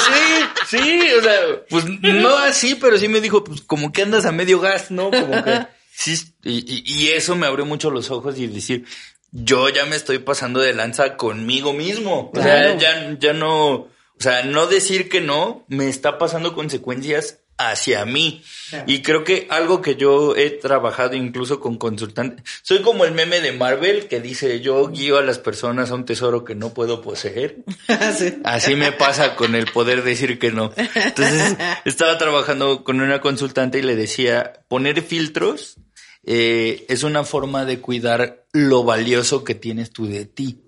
[0.68, 4.24] sí, sí, o sea, pues no así, pero sí me dijo, pues como que andas
[4.24, 5.10] a medio gas, ¿no?
[5.10, 6.14] Como que sí,
[6.44, 8.84] y, y- eso me abrió mucho los ojos y decir,
[9.32, 12.30] yo ya me estoy pasando de lanza conmigo mismo.
[12.32, 17.40] O sea, ya, ya no, o sea, no decir que no me está pasando consecuencias
[17.58, 18.42] hacia mí.
[18.86, 23.40] Y creo que algo que yo he trabajado incluso con consultantes, soy como el meme
[23.40, 27.02] de Marvel que dice, yo guío a las personas a un tesoro que no puedo
[27.02, 27.58] poseer.
[28.16, 28.38] Sí.
[28.44, 30.72] Así me pasa con el poder decir que no.
[30.76, 35.76] Entonces, estaba trabajando con una consultante y le decía, poner filtros
[36.24, 40.62] eh, es una forma de cuidar lo valioso que tienes tú de ti.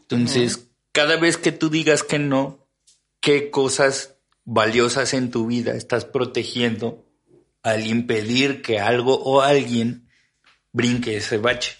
[0.00, 2.66] Entonces, cada vez que tú digas que no,
[3.20, 7.06] ¿qué cosas valiosas en tu vida estás protegiendo
[7.62, 10.08] al impedir que algo o alguien
[10.72, 11.76] brinque ese bache?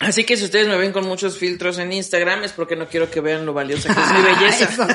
[0.00, 3.10] Así que si ustedes me ven con muchos filtros en Instagram es porque no quiero
[3.10, 4.86] que vean lo valiosa que es mi belleza.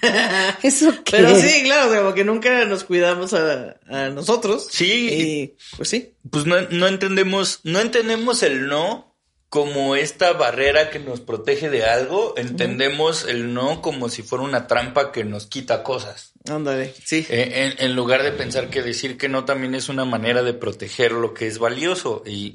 [0.62, 1.12] ¿Eso qué?
[1.12, 4.68] Pero sí, claro, como que nunca nos cuidamos a, a nosotros.
[4.70, 5.08] Sí.
[5.12, 6.14] Y pues sí.
[6.30, 9.09] pues no, no entendemos, no entendemos el no
[9.50, 14.68] como esta barrera que nos protege de algo, entendemos el no como si fuera una
[14.68, 16.32] trampa que nos quita cosas.
[16.48, 17.26] Ándale, sí.
[17.28, 21.10] En, en lugar de pensar que decir que no también es una manera de proteger
[21.10, 22.22] lo que es valioso.
[22.24, 22.54] Y,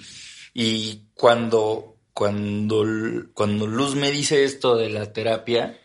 [0.54, 2.86] y cuando, cuando,
[3.34, 5.78] cuando Luz me dice esto de la terapia,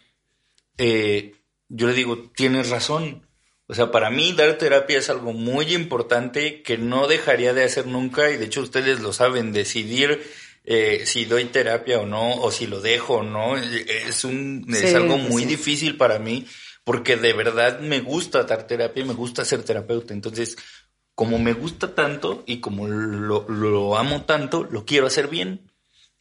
[0.78, 1.34] eh,
[1.68, 3.26] yo le digo, tienes razón.
[3.66, 7.88] O sea, para mí dar terapia es algo muy importante que no dejaría de hacer
[7.88, 10.22] nunca y de hecho ustedes lo saben, decidir
[10.64, 14.66] eh, si doy terapia o no, o si lo dejo o no, eh, es, un,
[14.68, 15.48] es algo muy sí.
[15.48, 16.46] difícil para mí
[16.84, 20.14] porque de verdad me gusta dar terapia y me gusta ser terapeuta.
[20.14, 20.56] Entonces,
[21.14, 25.70] como me gusta tanto y como lo, lo amo tanto, lo quiero hacer bien.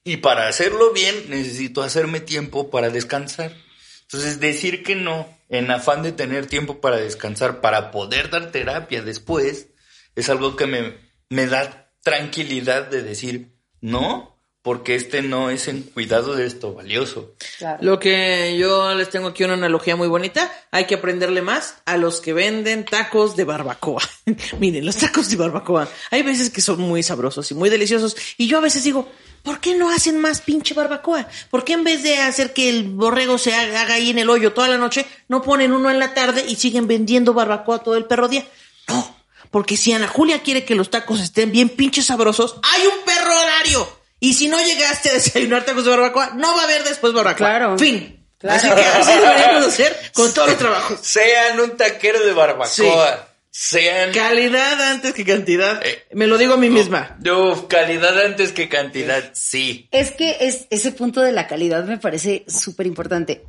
[0.04, 3.56] Y para hacerlo bien necesito hacerme tiempo para descansar.
[4.04, 9.02] Entonces, decir que no, en afán de tener tiempo para descansar, para poder dar terapia
[9.02, 9.70] después,
[10.16, 10.96] es algo que me,
[11.30, 17.34] me da tranquilidad de decir, no, porque este no es en cuidado de esto valioso.
[17.58, 17.80] Claro.
[17.82, 21.98] Lo que yo les tengo aquí una analogía muy bonita, hay que aprenderle más a
[21.98, 24.02] los que venden tacos de barbacoa.
[24.60, 28.48] Miren, los tacos de barbacoa, hay veces que son muy sabrosos y muy deliciosos y
[28.48, 29.08] yo a veces digo,
[29.44, 31.28] ¿por qué no hacen más pinche barbacoa?
[31.50, 34.30] ¿Por qué en vez de hacer que el borrego se haga, haga ahí en el
[34.30, 37.96] hoyo toda la noche, no ponen uno en la tarde y siguen vendiendo barbacoa todo
[37.96, 38.46] el perro día?
[38.90, 39.19] No,
[39.52, 43.36] porque si Ana Julia quiere que los tacos estén bien pinches sabrosos, hay un perro
[43.36, 44.00] horario.
[44.20, 47.38] Y si no llegaste a desayunar tacos de barbacoa, no va a haber después barbacoa.
[47.38, 47.78] Claro.
[47.78, 48.26] Fin.
[48.38, 48.58] Claro.
[48.58, 51.00] Así que así deberíamos hacer con todos los trabajos.
[51.02, 53.28] Sean un taquero de barbacoa.
[53.52, 54.14] Sean...
[54.14, 55.86] Calidad antes que cantidad.
[55.86, 57.18] Eh, Me lo digo a mí misma.
[57.26, 59.90] Uf, calidad antes que cantidad, sí.
[59.92, 63.44] Es que es, ese punto de la calidad me parece súper importante.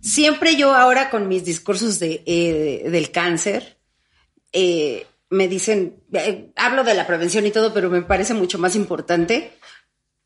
[0.00, 3.76] Siempre yo ahora con mis discursos de, eh, del cáncer,
[4.52, 8.76] eh, me dicen, eh, hablo de la prevención y todo, pero me parece mucho más
[8.76, 9.52] importante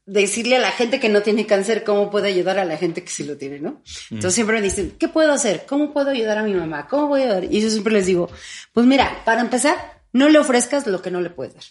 [0.06, 3.10] decirle a la gente que no tiene cáncer cómo puede ayudar a la gente que
[3.10, 3.82] sí lo tiene, ¿no?
[4.10, 5.64] Entonces siempre me dicen, ¿qué puedo hacer?
[5.66, 6.88] ¿Cómo puedo ayudar a mi mamá?
[6.88, 7.44] ¿Cómo voy a ayudar?
[7.44, 8.30] Y yo siempre les digo,
[8.72, 11.64] pues mira, para empezar, no le ofrezcas lo que no le puedes dar.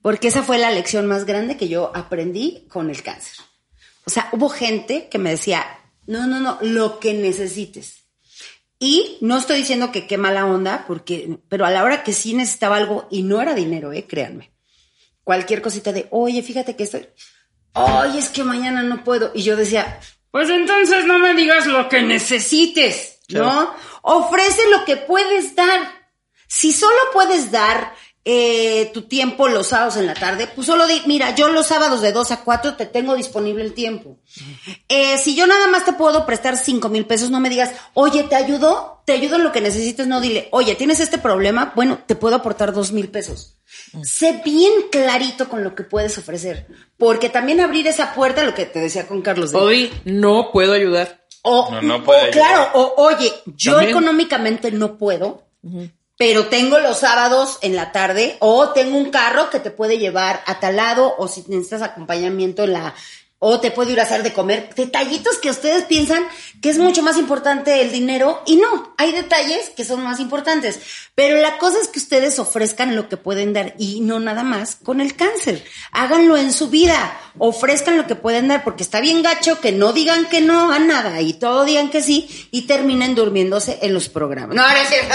[0.00, 3.44] Porque esa fue la lección más grande que yo aprendí con el cáncer.
[4.06, 5.64] O sea, hubo gente que me decía,
[6.06, 8.03] no, no, no, lo que necesites.
[8.86, 12.34] Y no estoy diciendo que qué mala onda, porque, pero a la hora que sí
[12.34, 14.52] necesitaba algo y no era dinero, eh, créanme.
[15.22, 17.08] Cualquier cosita de, oye, fíjate que estoy,
[17.72, 19.32] oye, es que mañana no puedo.
[19.34, 19.98] Y yo decía,
[20.30, 23.74] pues entonces no me digas lo que necesites, ¿no?
[24.02, 25.80] Ofrece lo que puedes dar.
[26.46, 27.93] Si solo puedes dar
[28.24, 32.00] eh, tu tiempo los sábados en la tarde, pues solo di, mira, yo los sábados
[32.00, 34.18] de 2 a 4 te tengo disponible el tiempo.
[34.88, 38.22] Eh, si yo nada más te puedo prestar 5 mil pesos, no me digas, oye,
[38.24, 39.02] ¿te ayudo?
[39.04, 41.72] Te ayudo en lo que necesites, no dile, oye, ¿tienes este problema?
[41.76, 43.58] Bueno, te puedo aportar 2 mil pesos.
[44.02, 46.66] Sé bien clarito con lo que puedes ofrecer,
[46.96, 49.52] porque también abrir esa puerta, lo que te decía con Carlos.
[49.52, 51.20] de- Hoy no puedo ayudar.
[51.42, 55.42] o, No, no puede o, claro, o oye, yo económicamente no puedo,
[56.16, 60.42] pero tengo los sábados en la tarde, o tengo un carro que te puede llevar
[60.46, 62.94] a tal lado, o si necesitas acompañamiento en la,
[63.38, 64.70] o te puedo ir a hacer de comer.
[64.74, 66.26] Detallitos que ustedes piensan
[66.62, 70.80] que es mucho más importante el dinero, y no, hay detalles que son más importantes.
[71.14, 74.76] Pero la cosa es que ustedes ofrezcan lo que pueden dar, y no nada más
[74.82, 75.62] con el cáncer.
[75.92, 79.92] Háganlo en su vida, ofrezcan lo que pueden dar, porque está bien gacho que no
[79.92, 84.08] digan que no a nada, y todo digan que sí, y terminen durmiéndose en los
[84.08, 84.56] programas.
[84.56, 85.14] No, no es cierto.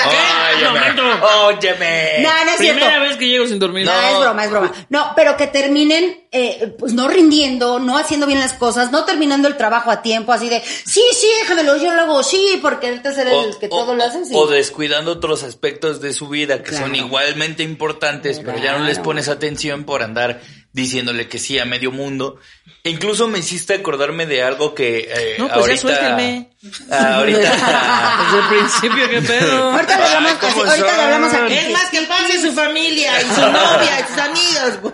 [1.48, 2.20] Óyeme.
[2.22, 2.80] No, no es cierto.
[2.80, 3.88] Primera vez que llego sin dormir.
[3.88, 4.72] No, es broma, es broma.
[4.90, 9.48] No, pero que terminen, eh, pues no rindiendo, no haciendo bien las cosas, no terminando
[9.48, 13.14] el trabajo a tiempo, así de, sí, sí, déjamelo, yo lo hago, sí, porque ahorita
[13.14, 14.32] ser el que todo lo hace, sí.
[14.36, 17.06] o descuidando otros aspectos de su vida que son Claro.
[17.08, 19.04] igualmente importantes, pero ya no les Claro.
[19.04, 20.42] pones atención por andar
[20.74, 22.38] diciéndole que sí a medio mundo.
[22.84, 26.50] E incluso me hiciste acordarme de algo que eh, No, pues ya ahorita, suéltenme.
[26.92, 27.40] Ah, ahorita
[28.26, 29.64] Desde el principio, qué pedo.
[29.72, 31.54] Ahorita le hablamos, Ay, ¿cómo así, ahorita le hablamos aquí.
[31.54, 34.94] Es más que pase su familia y su novia y sus amigos.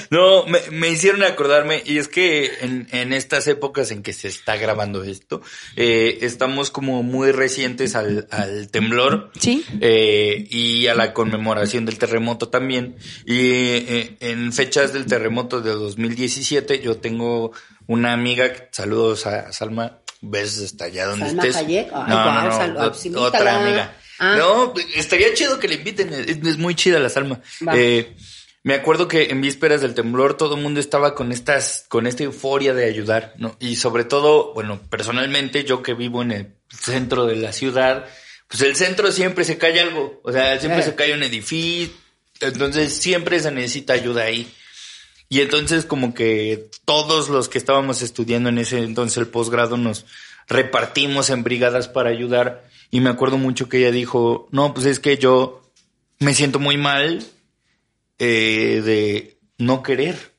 [0.10, 4.26] No, me, me hicieron acordarme, y es que en, en estas épocas en que se
[4.28, 5.40] está grabando esto,
[5.76, 9.30] eh, estamos como muy recientes al, al temblor.
[9.38, 9.64] Sí.
[9.80, 12.96] eh, y a la conmemoración del terremoto también.
[13.24, 17.52] Y eh, en fechas del terremoto de 2017, yo tengo
[17.86, 21.56] una amiga, saludos a Salma, besos hasta allá donde Salma estés.
[21.56, 23.96] Hayek, ay, no, no, no, otra amiga.
[24.18, 24.36] Ah.
[24.38, 27.40] No, estaría chido que le inviten, es, es muy chida la Salma.
[27.74, 28.14] Eh,
[28.62, 32.24] me acuerdo que en vísperas del temblor todo el mundo estaba con estas, con esta
[32.24, 33.56] euforia de ayudar, ¿no?
[33.58, 38.04] Y sobre todo, bueno, personalmente, yo que vivo en el centro de la ciudad,
[38.48, 40.84] pues el centro siempre se cae algo, o sea, siempre Eh.
[40.84, 41.94] se cae un edificio,
[42.40, 44.52] entonces siempre se necesita ayuda ahí.
[45.30, 50.04] Y entonces como que todos los que estábamos estudiando en ese entonces el posgrado nos
[50.48, 54.98] repartimos en brigadas para ayudar y me acuerdo mucho que ella dijo, no, pues es
[54.98, 55.62] que yo
[56.18, 57.24] me siento muy mal
[58.18, 60.34] eh, de no querer.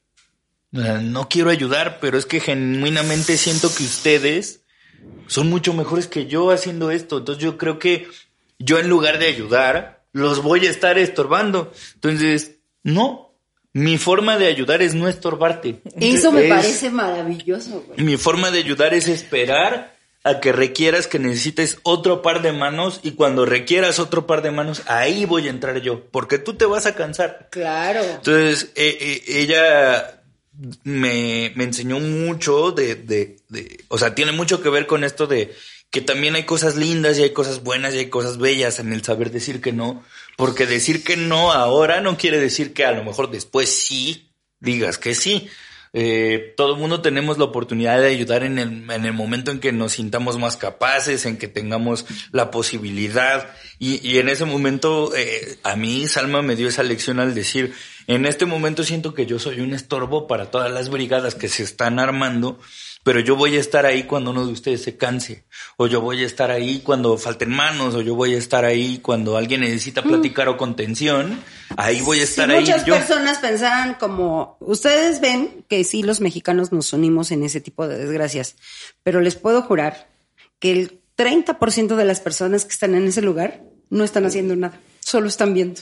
[0.72, 4.62] No quiero ayudar, pero es que genuinamente siento que ustedes
[5.28, 7.18] son mucho mejores que yo haciendo esto.
[7.18, 8.08] Entonces yo creo que
[8.60, 11.74] yo en lugar de ayudar, los voy a estar estorbando.
[11.96, 13.31] Entonces, no.
[13.74, 15.82] Mi forma de ayudar es no estorbarte.
[15.99, 18.01] Eso me Es- parece maravilloso, güey.
[18.03, 22.99] Mi forma de ayudar es esperar a que requieras que necesites otro par de manos
[23.01, 26.65] y cuando requieras otro par de manos, ahí voy a entrar yo, porque tú te
[26.65, 27.47] vas a cansar.
[27.49, 28.01] Claro.
[28.03, 30.22] Entonces, eh, eh, ella
[30.84, 35.26] me, me enseñó mucho de, de, de, o sea, tiene mucho que ver con esto
[35.28, 35.55] de
[35.92, 39.04] que también hay cosas lindas y hay cosas buenas y hay cosas bellas en el
[39.04, 40.04] saber decir que no,
[40.38, 44.98] porque decir que no ahora no quiere decir que a lo mejor después sí digas
[44.98, 45.50] que sí.
[45.94, 49.60] Eh, todo el mundo tenemos la oportunidad de ayudar en el, en el momento en
[49.60, 53.54] que nos sintamos más capaces, en que tengamos la posibilidad.
[53.78, 57.74] Y, y en ese momento, eh, a mí Salma me dio esa lección al decir,
[58.08, 61.64] en este momento siento que yo soy un estorbo para todas las brigadas que se
[61.64, 62.58] están armando
[63.04, 65.45] pero yo voy a estar ahí cuando uno de ustedes se canse,
[65.78, 68.99] o yo voy a estar ahí cuando falten manos, o yo voy a estar ahí
[68.99, 71.39] cuando alguien necesita platicar o contención,
[71.78, 72.62] ahí voy a estar ahí.
[72.62, 72.95] muchas yo.
[72.95, 77.97] personas pensaran como, ustedes ven que sí los mexicanos nos unimos en ese tipo de
[77.97, 78.56] desgracias,
[79.04, 80.10] pero les puedo jurar
[80.60, 84.80] que el 30% de las personas que están en ese lugar no están haciendo nada,
[84.99, 85.82] solo están viendo.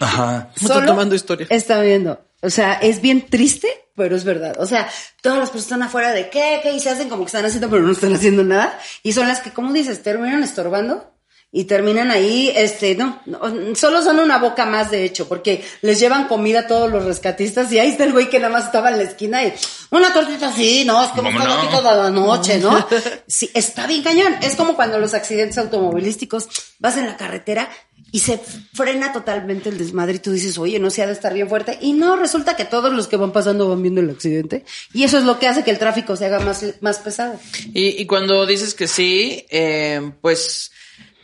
[0.00, 0.50] Ajá.
[0.56, 1.46] Están Solo tomando historia.
[1.50, 2.20] Están viendo.
[2.42, 4.56] O sea, es bien triste, pero es verdad.
[4.58, 4.88] O sea,
[5.20, 7.82] todas las personas afuera de qué, qué, y se hacen como que están haciendo, pero
[7.82, 8.78] no están haciendo nada.
[9.02, 11.10] Y son las que, como dices, terminan estorbando
[11.52, 13.40] y terminan ahí, este, no, no,
[13.74, 17.72] solo son una boca más, de hecho, porque les llevan comida a todos los rescatistas
[17.72, 19.52] y ahí está el güey que nada más estaba en la esquina y
[19.90, 21.70] una tortita así, no, es aquí Vámonos.
[21.70, 22.86] toda la noche, ¿no?
[23.26, 24.36] Sí, está bien cañón.
[24.42, 26.48] Es como cuando los accidentes automovilísticos
[26.78, 27.68] vas en la carretera
[28.12, 28.38] y se
[28.72, 31.78] frena totalmente el desmadre y tú dices, oye, no se ha de estar bien fuerte.
[31.80, 34.64] Y no, resulta que todos los que van pasando van viendo el accidente.
[34.92, 37.38] Y eso es lo que hace que el tráfico se haga más, más pesado.
[37.72, 40.72] Y, y cuando dices que sí, eh, pues,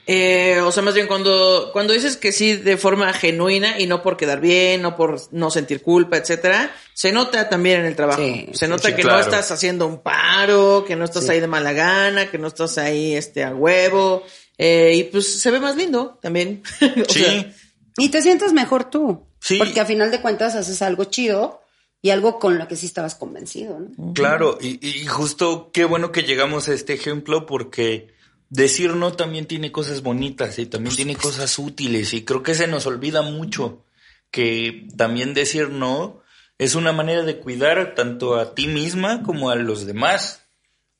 [0.08, 4.04] eh, o sea, más bien cuando, cuando dices que sí de forma genuina y no
[4.04, 8.22] por quedar bien, no por no sentir culpa, etcétera, se nota también en el trabajo.
[8.22, 9.18] Sí, se nota sí, que claro.
[9.18, 12.78] no estás haciendo un paro, que no estás ahí de mala gana, que no estás
[12.78, 14.22] ahí, este, a huevo,
[14.58, 16.62] eh, y pues se ve más lindo también.
[17.08, 17.20] O Sí.
[17.24, 17.52] sea,
[17.98, 19.26] Y te sientes mejor tú.
[19.40, 19.58] Sí.
[19.58, 21.60] Porque a final de cuentas haces algo chido
[22.02, 24.12] y algo con lo que sí estabas convencido, ¿no?
[24.14, 28.14] Claro, y, y justo qué bueno que llegamos a este ejemplo porque
[28.48, 32.66] decir no también tiene cosas bonitas y también tiene cosas útiles y creo que se
[32.68, 33.84] nos olvida mucho
[34.30, 36.20] que también decir no
[36.58, 40.42] es una manera de cuidar tanto a ti misma como a los demás.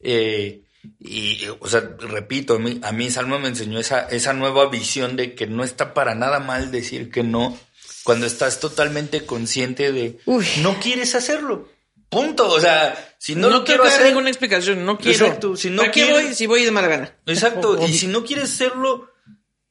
[0.01, 0.63] Eh,
[1.01, 5.17] y, o sea, repito, a mí, a mí Salma me enseñó esa, esa nueva visión
[5.17, 7.57] de que no está para nada mal decir que no
[8.05, 10.47] cuando estás totalmente consciente de Uy.
[10.63, 11.69] no quieres hacerlo.
[12.09, 12.49] Punto.
[12.49, 14.07] O sea, si no, no, lo quiero hacer.
[14.07, 15.27] ninguna explicación, no quiero.
[15.27, 17.17] Exacto, si no ¿Para qué quiero- voy si voy de mala gana?
[17.27, 17.85] Exacto.
[17.85, 19.11] Y si no quieres hacerlo,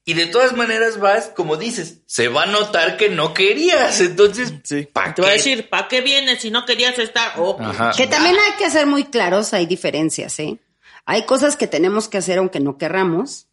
[0.04, 4.02] y de todas maneras vas, como dices, se va a notar que no querías.
[4.02, 4.54] Entonces,
[4.92, 5.38] ¿pa' Te va a qué?
[5.38, 7.34] decir, ¿para qué vienes si no querías estar?
[7.60, 7.92] Ajá.
[7.96, 10.58] Que también hay que ser muy claros, hay diferencias, ¿eh?
[11.06, 13.48] Hay cosas que tenemos que hacer aunque no querramos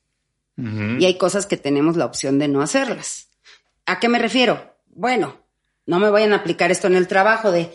[0.56, 3.28] y hay cosas que tenemos la opción de no hacerlas.
[3.86, 4.76] ¿A qué me refiero?
[4.94, 5.36] Bueno,
[5.86, 7.70] no me vayan a aplicar esto en el trabajo de,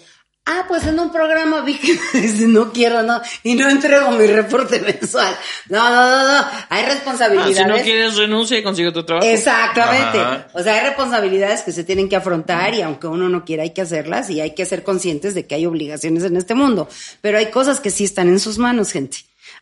[0.46, 1.98] ah, pues en un programa vi que
[2.48, 5.36] no quiero, no, y no entrego mi reporte mensual.
[5.70, 7.58] No, no, no, no, hay Ah, responsabilidades.
[7.58, 9.28] si no quieres renuncia y consigue tu trabajo.
[9.28, 10.20] Exactamente.
[10.20, 10.48] Ajá.
[10.54, 13.72] O sea, hay responsabilidades que se tienen que afrontar y aunque uno no quiera hay
[13.72, 16.88] que hacerlas y hay que ser conscientes de que hay obligaciones en este mundo.
[17.22, 19.18] Pero hay cosas que sí están en sus manos, gente.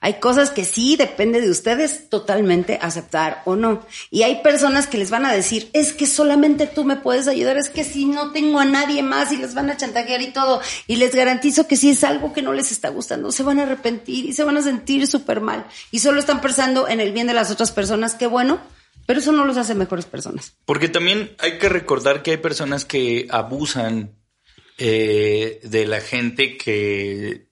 [0.06, 3.84] Hay cosas que sí depende de ustedes totalmente aceptar o no.
[4.12, 7.58] Y hay personas que les van a decir, es que solamente tú me puedes ayudar,
[7.58, 10.62] es que si no tengo a nadie más y les van a chantajear y todo.
[10.86, 13.64] Y les garantizo que si es algo que no les está gustando, se van a
[13.64, 15.66] arrepentir y se van a sentir súper mal.
[15.90, 18.62] Y solo están pensando en el bien de las otras personas, qué bueno,
[19.08, 20.54] pero eso no los hace mejores personas.
[20.66, 24.20] Porque también hay que recordar que hay personas que abusan
[24.78, 27.45] eh, de la gente que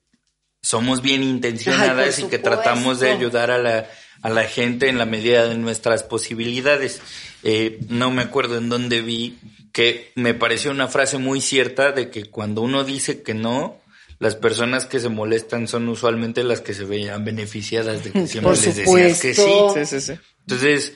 [0.63, 3.87] somos bien intencionadas Ay, y que tratamos de ayudar a la,
[4.21, 7.01] a la gente en la medida de nuestras posibilidades.
[7.43, 9.37] Eh, no me acuerdo en dónde vi
[9.73, 13.81] que me pareció una frase muy cierta de que cuando uno dice que no,
[14.19, 18.53] las personas que se molestan son usualmente las que se vean beneficiadas de que siempre
[18.53, 19.41] les decías que sí.
[19.41, 19.85] supuesto.
[19.85, 20.19] Sí, sí, sí.
[20.47, 20.93] Entonces,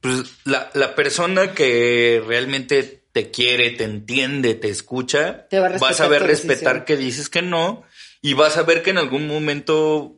[0.00, 5.72] pues la, la persona que realmente te quiere, te entiende, te escucha, Te va a
[5.78, 6.84] tu respetar decisión.
[6.86, 7.82] que dices que no
[8.22, 10.16] y vas a ver que en algún momento,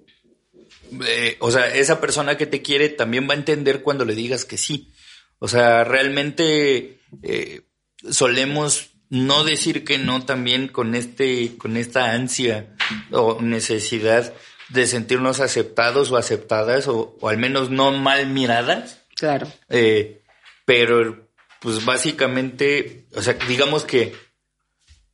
[1.06, 4.44] eh, o sea, esa persona que te quiere también va a entender cuando le digas
[4.44, 4.92] que sí.
[5.38, 7.62] O sea, realmente eh,
[8.10, 12.74] solemos no decir que no también con este, con esta ansia
[13.10, 14.32] o necesidad
[14.70, 19.02] de sentirnos aceptados o aceptadas o, o al menos no mal miradas.
[19.16, 19.52] Claro.
[19.68, 20.22] Eh,
[20.64, 21.28] pero,
[21.60, 24.14] pues básicamente, o sea, digamos que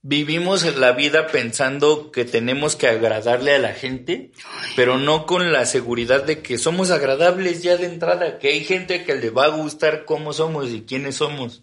[0.08, 4.32] vivimos la vida pensando que tenemos que agradarle a la gente,
[4.74, 9.04] pero no con la seguridad de que somos agradables ya de entrada, que hay gente
[9.04, 11.62] que le va a gustar cómo somos y quiénes somos.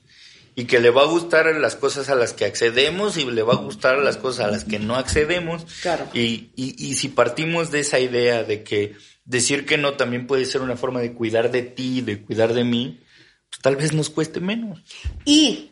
[0.58, 3.54] Y que le va a gustar las cosas a las que accedemos y le va
[3.54, 5.66] a gustar las cosas a las que no accedemos.
[5.82, 6.08] Claro.
[6.14, 8.94] Y, y, y si partimos de esa idea de que
[9.26, 12.64] decir que no también puede ser una forma de cuidar de ti, de cuidar de
[12.64, 13.02] mí,
[13.50, 14.82] pues tal vez nos cueste menos.
[15.26, 15.72] Y,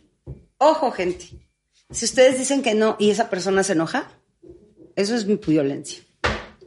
[0.57, 1.29] ojo, gente,
[1.93, 4.09] si ustedes dicen que no y esa persona se enoja,
[4.95, 5.99] eso es mi violencia.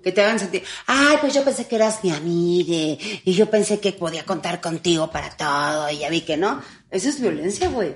[0.03, 3.81] Que te hagan sentir, ay, pues yo pensé que eras mi amiga y yo pensé
[3.81, 6.62] que podía contar contigo para todo y ya vi que no.
[6.91, 7.95] Eso es violencia, güey.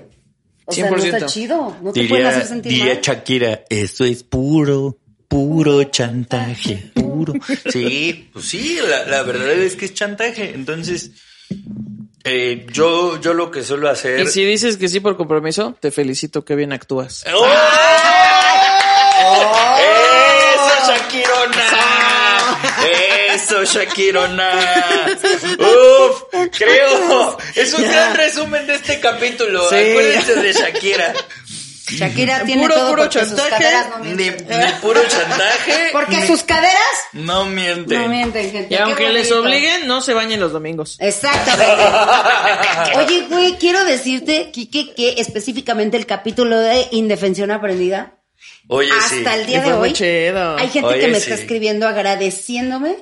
[0.65, 1.25] O sea, no está 100%.
[1.27, 1.77] chido.
[1.81, 3.01] No te pueden hacer sentir diría mal.
[3.01, 7.33] Shakira, eso es puro, puro chantaje, puro.
[7.71, 10.53] Sí, pues sí, la, la verdad es que es chantaje.
[10.53, 11.11] Entonces,
[12.23, 14.19] eh, yo, yo lo que suelo hacer.
[14.19, 17.25] Y si dices que sí por compromiso, te felicito, que bien actúas.
[17.33, 17.47] ¡Oh!
[20.53, 21.67] ¡Eso, Shakirona!
[23.33, 25.07] ¡Eso, Shakirona!
[25.59, 26.23] ¡Uf!
[26.57, 29.67] Creo, es un gran resumen de este capítulo.
[29.69, 29.75] Sí.
[29.75, 31.13] Acuérdense de Shakira.
[31.97, 33.49] Shakira tiene Puro, todo puro porque sus chantaje.
[33.49, 34.59] caderas no Ni, mienten.
[34.59, 35.89] ni puro chantaje.
[35.91, 36.73] Porque ni- sus caderas
[37.13, 37.97] No miente.
[37.97, 38.73] no mienten, gente.
[38.73, 39.41] Y aunque les bonito.
[39.47, 40.97] obliguen, no se bañen los domingos.
[40.99, 41.83] Exactamente.
[42.97, 48.17] Oye, güey, quiero decirte, Kike, que específicamente el capítulo de Indefensión Aprendida,
[48.67, 49.39] Oye, hasta sí.
[49.39, 50.57] el día de hoy, chido.
[50.57, 51.29] hay gente Oye, que me sí.
[51.29, 52.95] está escribiendo agradeciéndome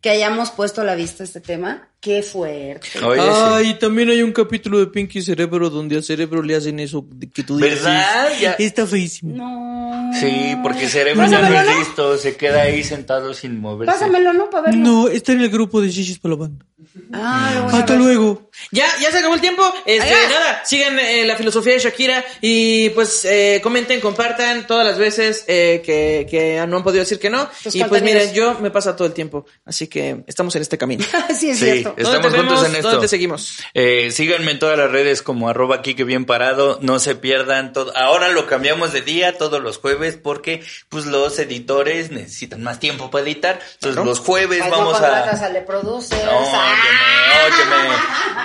[0.00, 1.88] que hayamos puesto a la vista este tema.
[2.06, 3.04] Qué fuerte.
[3.04, 3.74] Oye, sí.
[3.80, 7.42] También hay un capítulo de Pinky Cerebro donde al cerebro le hacen eso de que
[7.42, 7.82] tú dices.
[7.82, 8.28] ¿Verdad?
[8.40, 9.34] Ya- Está feísimo.
[9.36, 10.12] No.
[10.20, 13.92] Sí, porque cerebro ya no es listo, se queda ahí sentado sin moverse.
[13.92, 14.48] Pásamelo, ¿no?
[14.50, 14.80] Para verlo.
[14.84, 16.64] No, está en el grupo de Shishis para la banda.
[17.12, 18.48] Ah, a Hasta luego.
[18.70, 19.62] Ya, ya se acabó el tiempo.
[19.84, 24.96] Este, nada, sigan eh, la filosofía de Shakira y pues eh, comenten, compartan todas las
[24.96, 27.48] veces eh, que, que no han podido decir que no.
[27.64, 30.78] Tus y pues miren, yo me pasa todo el tiempo, así que estamos en este
[30.78, 31.04] camino.
[31.36, 31.94] sí, es Sí, cierto.
[31.96, 32.68] Es- ¿Dónde Estamos te juntos vemos?
[32.70, 32.88] en esto.
[32.90, 33.58] ¿Dónde te seguimos?
[33.74, 37.96] Eh, síganme en todas las redes como arroba Kike bien parado, no se pierdan todo.
[37.96, 43.10] Ahora lo cambiamos de día todos los jueves porque pues los editores necesitan más tiempo
[43.10, 43.60] para editar.
[43.74, 45.20] Entonces los jueves Ay, vamos no a...
[45.22, 46.24] a Le Producers.
[46.24, 46.74] No, Ah.
[47.46, 47.96] óyeme, óyeme.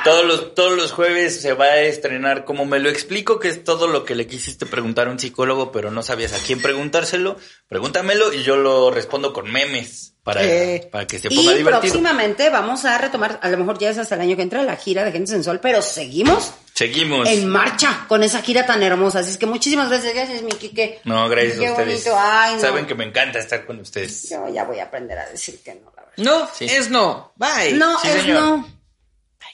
[0.03, 3.63] Todos los, todos los jueves se va a estrenar como me lo explico, que es
[3.63, 7.37] todo lo que le quisiste preguntar a un psicólogo, pero no sabías a quién preguntárselo.
[7.67, 10.87] Pregúntamelo y yo lo respondo con memes para, Eh.
[10.91, 11.79] para que se ponga Y divertido.
[11.81, 14.75] próximamente vamos a retomar, a lo mejor ya es hasta el año que entra, la
[14.75, 17.27] gira de Gente Sensual, pero seguimos Seguimos.
[17.27, 19.19] en marcha con esa gira tan hermosa.
[19.19, 21.01] Así es que muchísimas gracias, gracias, mi Kike.
[21.05, 22.03] No, gracias Qué a ustedes.
[22.05, 22.21] bonito.
[22.23, 22.61] Ay, no.
[22.61, 24.29] Saben que me encanta estar con ustedes.
[24.29, 26.13] Yo ya voy a aprender a decir que no, la verdad.
[26.17, 26.65] No, Sí.
[26.65, 27.33] es no.
[27.35, 27.73] Bye.
[27.73, 28.41] No, Sí, es señor.
[28.41, 28.67] no.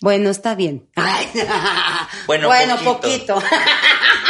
[0.01, 0.89] Bueno, está bien.
[2.27, 3.35] Bueno, bueno poquito.
[3.35, 3.43] poquito.